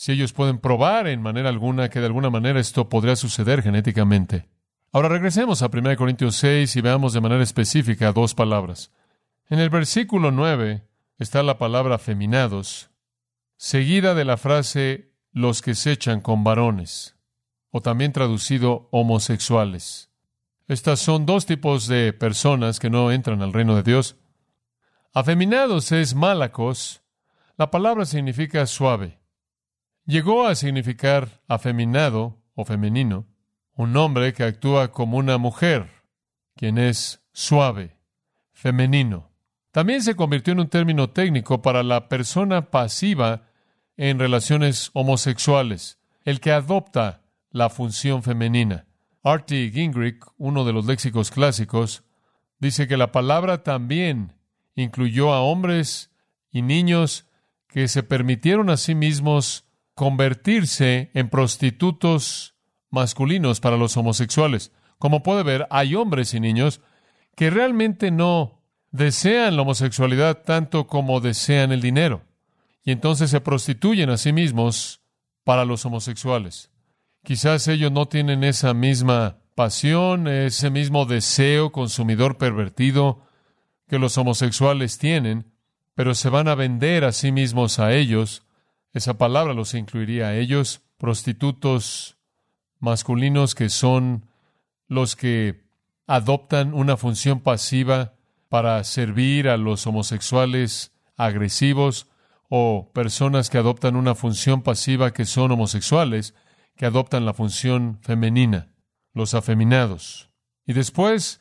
si 0.03 0.11
ellos 0.11 0.33
pueden 0.33 0.59
probar 0.59 1.07
en 1.07 1.23
manera 1.23 1.49
alguna 1.49 1.89
que 1.89 2.01
de 2.01 2.07
alguna 2.07 2.29
manera 2.29 2.59
esto 2.59 2.89
podría 2.89 3.15
suceder 3.15 3.63
genéticamente. 3.63 4.49
Ahora 4.91 5.09
regresemos 5.09 5.63
a 5.63 5.71
1 5.73 5.97
Corintios 5.97 6.35
6 6.35 6.75
y 6.75 6.81
veamos 6.81 7.13
de 7.13 7.21
manera 7.21 7.41
específica 7.41 8.11
dos 8.11 8.35
palabras. 8.35 8.91
En 9.49 9.61
el 9.61 9.71
versículo 9.71 10.33
9 10.33 10.83
está 11.21 11.45
la 11.45 11.57
palabra 11.57 11.99
feminados, 11.99 12.91
seguida 13.57 14.17
de 14.17 14.25
la 14.25 14.39
frase 14.39 15.13
los 15.31 15.63
que 15.63 15.77
se 15.77 15.93
echan 15.93 16.21
con 16.21 16.43
varones, 16.43 17.15
o 17.71 17.81
también 17.81 18.13
traducido 18.13 18.89
homosexuales. 18.91 20.11
Estas 20.67 20.99
son 20.99 21.27
dos 21.27 21.47
tipos 21.47 21.87
de 21.87 22.13
personas 22.13 22.81
que 22.81 22.91
no 22.91 23.13
entran 23.13 23.41
al 23.41 23.53
reino 23.53 23.77
de 23.77 23.85
Dios. 23.85 24.17
Afeminados 25.15 25.93
es 25.93 26.17
malacos. 26.17 27.05
La 27.57 27.71
palabra 27.71 28.05
significa 28.05 28.67
suave. 28.67 29.22
Llegó 30.05 30.47
a 30.47 30.57
significar 30.57 31.41
afeminado 31.47 32.43
o 32.55 32.65
femenino, 32.65 33.27
un 33.75 33.97
hombre 33.97 34.33
que 34.33 34.43
actúa 34.43 34.91
como 34.91 35.17
una 35.17 35.39
mujer, 35.39 35.89
quien 36.57 36.77
es 36.77 37.25
suave, 37.33 37.97
femenino. 38.53 39.31
También 39.71 40.03
se 40.03 40.17
convirtió 40.17 40.53
en 40.53 40.61
un 40.61 40.69
término 40.69 41.11
técnico 41.11 41.63
para 41.63 41.85
la 41.85 42.09
persona 42.09 42.71
pasiva 42.71 43.43
en 43.97 44.19
relaciones 44.19 44.91
homosexuales, 44.93 45.99
el 46.25 46.41
que 46.41 46.51
adopta 46.51 47.23
la 47.51 47.71
función 47.71 48.25
femenina. 48.25 48.87
Artie 49.23 49.71
Gingrich, 49.71 50.21
uno 50.37 50.65
de 50.65 50.73
los 50.73 50.85
léxicos 50.85 51.31
clásicos, 51.31 52.03
dice 52.59 52.89
que 52.89 52.97
la 52.97 53.13
palabra 53.13 53.63
también 53.63 54.35
incluyó 54.75 55.33
a 55.33 55.43
hombres 55.43 56.11
y 56.51 56.63
niños 56.63 57.27
que 57.69 57.87
se 57.87 58.03
permitieron 58.03 58.69
a 58.69 58.77
sí 58.77 58.97
mismos 58.97 59.65
convertirse 59.95 61.11
en 61.15 61.29
prostitutos 61.29 62.55
masculinos 62.91 63.61
para 63.61 63.77
los 63.77 63.97
homosexuales. 63.97 64.73
Como 64.99 65.23
puede 65.23 65.43
ver, 65.43 65.67
hay 65.71 65.95
hombres 65.95 66.35
y 66.35 66.41
niños 66.41 66.81
que 67.35 67.51
realmente 67.51 68.11
no 68.11 68.63
desean 68.91 69.57
la 69.57 69.63
homosexualidad 69.63 70.43
tanto 70.45 70.87
como 70.87 71.21
desean 71.21 71.73
el 71.73 71.81
dinero. 71.81 72.23
Y 72.85 72.93
entonces 72.93 73.31
se 73.31 73.41
prostituyen 73.41 74.11
a 74.11 74.17
sí 74.17 74.33
mismos 74.33 75.01
para 75.45 75.65
los 75.65 75.85
homosexuales. 75.85 76.71
Quizás 77.25 77.69
ellos 77.69 77.93
no 77.93 78.07
tienen 78.07 78.45
esa 78.45 78.75
misma 78.75 79.39
pasión, 79.55 80.29
ese 80.29 80.71
mismo 80.71 81.07
deseo 81.07 81.73
consumidor 81.73 82.39
pervertido 82.39 83.23
que 83.89 83.99
los 83.99 84.17
homosexuales 84.19 84.99
tienen, 84.99 85.53
pero 85.95 86.15
se 86.15 86.29
van 86.29 86.49
a 86.49 86.55
vender 86.55 87.05
a 87.05 87.13
sí 87.13 87.33
mismos 87.33 87.79
a 87.79 87.93
ellos 87.93 88.43
esa 88.93 89.19
palabra 89.19 89.55
los 89.55 89.75
incluiría 89.75 90.29
a 90.29 90.37
ellos, 90.37 90.83
prostitutos 90.99 92.17
masculinos 92.79 93.55
que 93.55 93.69
son 93.69 94.27
los 94.89 95.17
que 95.17 95.65
adoptan 96.07 96.75
una 96.75 96.97
función 96.97 97.41
pasiva 97.41 98.15
para 98.49 98.83
servir 98.85 99.49
a 99.49 99.57
los 99.57 99.87
homosexuales 99.87 100.93
agresivos 101.17 102.09
o 102.49 102.91
personas 102.93 103.49
que 103.49 103.57
adoptan 103.57 103.97
una 103.97 104.15
función 104.15 104.63
pasiva 104.63 105.13
que 105.13 105.25
son 105.25 105.53
homosexuales, 105.53 106.35
que 106.77 106.85
adoptan 106.85 107.25
la 107.25 107.33
función 107.33 107.99
femenina, 108.03 108.69
los 109.15 109.33
afeminados. 109.33 110.29
Y 110.67 110.75
después, 110.75 111.41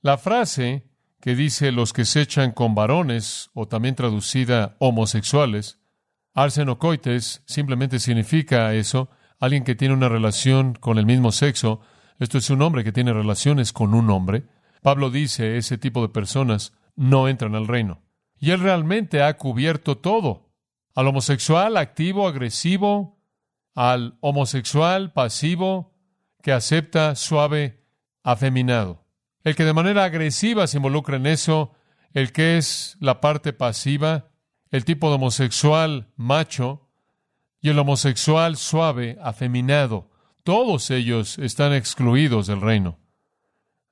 la 0.00 0.16
frase 0.16 0.88
que 1.20 1.34
dice 1.34 1.72
los 1.72 1.92
que 1.92 2.04
se 2.04 2.22
echan 2.22 2.52
con 2.52 2.74
varones, 2.74 3.50
o 3.52 3.66
también 3.68 3.94
traducida 3.94 4.76
homosexuales, 4.78 5.78
Arsenocoites 6.36 7.42
simplemente 7.46 7.98
significa 7.98 8.74
eso, 8.74 9.08
alguien 9.40 9.64
que 9.64 9.74
tiene 9.74 9.94
una 9.94 10.10
relación 10.10 10.74
con 10.74 10.98
el 10.98 11.06
mismo 11.06 11.32
sexo. 11.32 11.80
Esto 12.18 12.36
es 12.36 12.50
un 12.50 12.60
hombre 12.60 12.84
que 12.84 12.92
tiene 12.92 13.14
relaciones 13.14 13.72
con 13.72 13.94
un 13.94 14.10
hombre. 14.10 14.44
Pablo 14.82 15.08
dice, 15.08 15.56
ese 15.56 15.78
tipo 15.78 16.02
de 16.02 16.10
personas 16.10 16.74
no 16.94 17.26
entran 17.28 17.54
al 17.54 17.66
reino. 17.66 18.02
Y 18.38 18.50
él 18.50 18.60
realmente 18.60 19.22
ha 19.22 19.38
cubierto 19.38 19.96
todo. 19.96 20.52
Al 20.94 21.06
homosexual 21.06 21.78
activo, 21.78 22.28
agresivo, 22.28 23.18
al 23.74 24.18
homosexual 24.20 25.14
pasivo, 25.14 25.94
que 26.42 26.52
acepta 26.52 27.14
suave, 27.14 27.82
afeminado. 28.22 29.06
El 29.42 29.56
que 29.56 29.64
de 29.64 29.72
manera 29.72 30.04
agresiva 30.04 30.66
se 30.66 30.76
involucra 30.76 31.16
en 31.16 31.28
eso, 31.28 31.72
el 32.12 32.32
que 32.32 32.58
es 32.58 32.98
la 33.00 33.22
parte 33.22 33.54
pasiva, 33.54 34.28
el 34.70 34.84
tipo 34.84 35.08
de 35.08 35.16
homosexual 35.16 36.12
macho 36.16 36.88
y 37.60 37.70
el 37.70 37.78
homosexual 37.78 38.56
suave, 38.56 39.18
afeminado, 39.22 40.10
todos 40.44 40.90
ellos 40.90 41.38
están 41.38 41.72
excluidos 41.72 42.46
del 42.46 42.60
reino. 42.60 42.98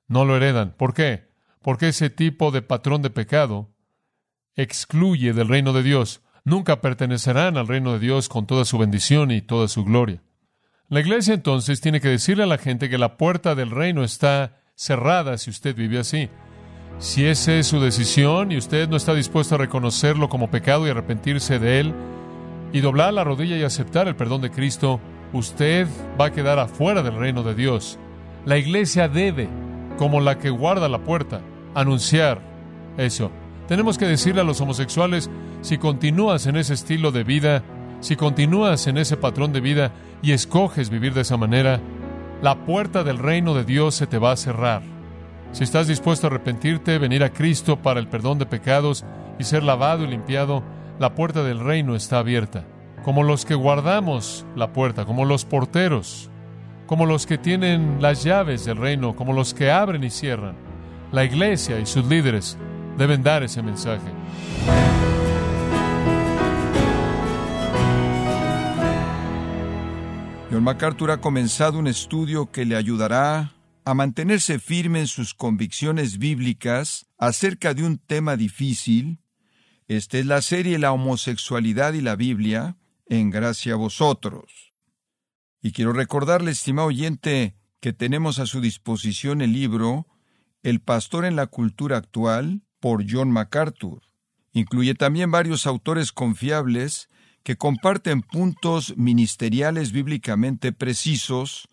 No 0.07 0.23
lo 0.25 0.37
heredan. 0.37 0.73
¿Por 0.77 0.93
qué? 0.93 1.29
Porque 1.61 1.89
ese 1.89 2.09
tipo 2.09 2.51
de 2.51 2.61
patrón 2.61 3.01
de 3.01 3.09
pecado 3.09 3.73
excluye 4.55 5.33
del 5.33 5.49
reino 5.49 5.73
de 5.73 5.83
Dios. 5.83 6.21
Nunca 6.43 6.79
pertenecerán 6.79 7.57
al 7.57 7.67
reino 7.67 7.93
de 7.93 7.99
Dios 7.99 8.29
con 8.29 8.45
toda 8.45 8.65
su 8.65 8.77
bendición 8.77 9.31
y 9.31 9.41
toda 9.41 9.67
su 9.67 9.83
gloria. 9.83 10.21
La 10.87 10.99
iglesia 10.99 11.33
entonces 11.33 11.81
tiene 11.81 11.99
que 11.99 12.09
decirle 12.09 12.43
a 12.43 12.47
la 12.47 12.59
gente 12.59 12.89
que 12.89 12.99
la 12.99 13.17
puerta 13.17 13.55
del 13.55 13.71
reino 13.71 14.03
está 14.03 14.61
cerrada 14.75 15.37
si 15.37 15.49
usted 15.49 15.75
vive 15.75 15.97
así. 15.97 16.29
Si 16.97 17.25
esa 17.25 17.53
es 17.53 17.67
su 17.67 17.79
decisión 17.81 18.51
y 18.51 18.57
usted 18.57 18.87
no 18.87 18.95
está 18.95 19.13
dispuesto 19.13 19.55
a 19.55 19.57
reconocerlo 19.57 20.29
como 20.29 20.49
pecado 20.49 20.87
y 20.87 20.89
arrepentirse 20.89 21.59
de 21.59 21.81
él 21.81 21.93
y 22.71 22.79
doblar 22.79 23.13
la 23.13 23.23
rodilla 23.23 23.57
y 23.57 23.63
aceptar 23.63 24.07
el 24.07 24.15
perdón 24.15 24.41
de 24.41 24.49
Cristo, 24.49 25.01
usted 25.33 25.87
va 26.19 26.27
a 26.27 26.31
quedar 26.31 26.57
afuera 26.57 27.03
del 27.03 27.17
reino 27.17 27.43
de 27.43 27.53
Dios. 27.53 27.99
La 28.45 28.57
iglesia 28.57 29.09
debe, 29.09 29.49
como 29.97 30.21
la 30.21 30.39
que 30.39 30.49
guarda 30.49 30.87
la 30.87 31.03
puerta, 31.03 31.41
anunciar 31.73 32.41
eso. 32.97 33.29
Tenemos 33.67 33.97
que 33.97 34.05
decirle 34.05 34.41
a 34.41 34.45
los 34.45 34.61
homosexuales, 34.61 35.29
si 35.61 35.77
continúas 35.77 36.45
en 36.47 36.55
ese 36.55 36.75
estilo 36.75 37.11
de 37.11 37.23
vida, 37.23 37.63
si 37.99 38.15
continúas 38.15 38.87
en 38.87 38.97
ese 38.97 39.17
patrón 39.17 39.51
de 39.51 39.61
vida 39.61 39.91
y 40.21 40.31
escoges 40.31 40.89
vivir 40.89 41.13
de 41.13 41.21
esa 41.21 41.37
manera, 41.37 41.81
la 42.41 42.65
puerta 42.65 43.03
del 43.03 43.17
reino 43.17 43.53
de 43.53 43.65
Dios 43.65 43.95
se 43.95 44.07
te 44.07 44.17
va 44.17 44.31
a 44.31 44.37
cerrar. 44.37 44.94
Si 45.51 45.63
estás 45.63 45.87
dispuesto 45.87 46.27
a 46.27 46.29
arrepentirte, 46.29 46.97
venir 46.97 47.23
a 47.23 47.31
Cristo 47.31 47.81
para 47.81 47.99
el 47.99 48.07
perdón 48.07 48.39
de 48.39 48.45
pecados 48.45 49.05
y 49.39 49.43
ser 49.43 49.63
lavado 49.63 50.03
y 50.03 50.07
limpiado, 50.07 50.63
la 50.99 51.15
puerta 51.15 51.43
del 51.43 51.59
reino 51.59 51.95
está 51.95 52.19
abierta. 52.19 52.65
Como 53.03 53.23
los 53.23 53.45
que 53.45 53.55
guardamos 53.55 54.45
la 54.55 54.73
puerta, 54.73 55.05
como 55.05 55.25
los 55.25 55.45
porteros, 55.45 56.29
como 56.87 57.05
los 57.05 57.25
que 57.25 57.37
tienen 57.37 57.97
las 58.01 58.23
llaves 58.23 58.65
del 58.65 58.77
reino, 58.77 59.15
como 59.15 59.33
los 59.33 59.53
que 59.53 59.71
abren 59.71 60.03
y 60.03 60.09
cierran. 60.09 60.55
La 61.11 61.23
iglesia 61.23 61.79
y 61.79 61.85
sus 61.85 62.05
líderes 62.05 62.57
deben 62.97 63.23
dar 63.23 63.43
ese 63.43 63.61
mensaje. 63.61 64.07
John 70.51 70.63
MacArthur 70.63 71.11
ha 71.11 71.17
comenzado 71.17 71.79
un 71.79 71.87
estudio 71.87 72.51
que 72.51 72.65
le 72.65 72.75
ayudará 72.75 73.54
a 73.85 73.93
mantenerse 73.93 74.57
firme 74.57 75.01
en 75.01 75.07
sus 75.07 75.35
convicciones 75.35 76.17
bíblicas 76.17 77.05
acerca 77.19 77.75
de 77.75 77.83
un 77.83 77.99
tema 77.99 78.35
difícil. 78.35 79.19
Esta 79.87 80.17
es 80.17 80.25
la 80.25 80.41
serie 80.41 80.79
La 80.79 80.91
homosexualidad 80.91 81.93
y 81.93 82.01
la 82.01 82.15
Biblia, 82.15 82.77
en 83.05 83.29
gracia 83.29 83.73
a 83.73 83.77
vosotros. 83.77 84.73
Y 85.61 85.71
quiero 85.71 85.93
recordarle, 85.93 86.51
estimado 86.51 86.87
oyente, 86.87 87.55
que 87.79 87.93
tenemos 87.93 88.39
a 88.39 88.47
su 88.47 88.59
disposición 88.59 89.41
el 89.41 89.53
libro 89.53 90.07
El 90.63 90.79
pastor 90.79 91.23
en 91.23 91.35
la 91.35 91.45
cultura 91.45 91.97
actual, 91.97 92.63
por 92.79 93.05
John 93.07 93.31
MacArthur. 93.31 94.01
Incluye 94.51 94.95
también 94.95 95.29
varios 95.29 95.67
autores 95.67 96.11
confiables 96.11 97.07
que 97.43 97.55
comparten 97.55 98.23
puntos 98.23 98.97
ministeriales 98.97 99.91
bíblicamente 99.91 100.71
precisos 100.71 101.67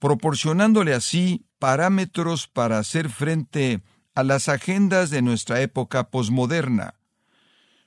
proporcionándole 0.00 0.94
así 0.94 1.46
parámetros 1.60 2.48
para 2.48 2.78
hacer 2.78 3.10
frente 3.10 3.82
a 4.14 4.24
las 4.24 4.48
agendas 4.48 5.10
de 5.10 5.22
nuestra 5.22 5.60
época 5.60 6.10
posmoderna. 6.10 6.94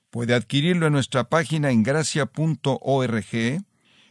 Puede 0.10 0.36
adquirirlo 0.36 0.88
en 0.88 0.94
nuestra 0.94 1.26
página 1.26 1.72
en 1.72 1.82
gracia.org 1.84 3.66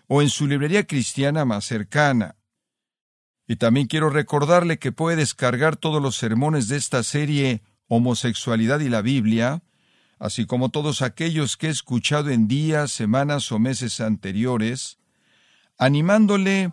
o 0.08 0.20
en 0.20 0.28
su 0.28 0.46
librería 0.48 0.84
cristiana 0.84 1.44
más 1.44 1.64
cercana. 1.64 2.36
Y 3.46 3.56
también 3.56 3.86
quiero 3.86 4.10
recordarle 4.10 4.78
que 4.78 4.92
puede 4.92 5.16
descargar 5.16 5.76
todos 5.76 6.02
los 6.02 6.16
sermones 6.16 6.68
de 6.68 6.76
esta 6.76 7.02
serie 7.04 7.62
Homosexualidad 7.86 8.80
y 8.80 8.88
la 8.88 9.02
Biblia, 9.02 9.62
así 10.18 10.44
como 10.44 10.70
todos 10.70 11.02
aquellos 11.02 11.56
que 11.56 11.68
he 11.68 11.70
escuchado 11.70 12.30
en 12.30 12.48
días, 12.48 12.90
semanas 12.90 13.52
o 13.52 13.58
meses 13.58 14.00
anteriores, 14.00 14.98
animándole 15.78 16.72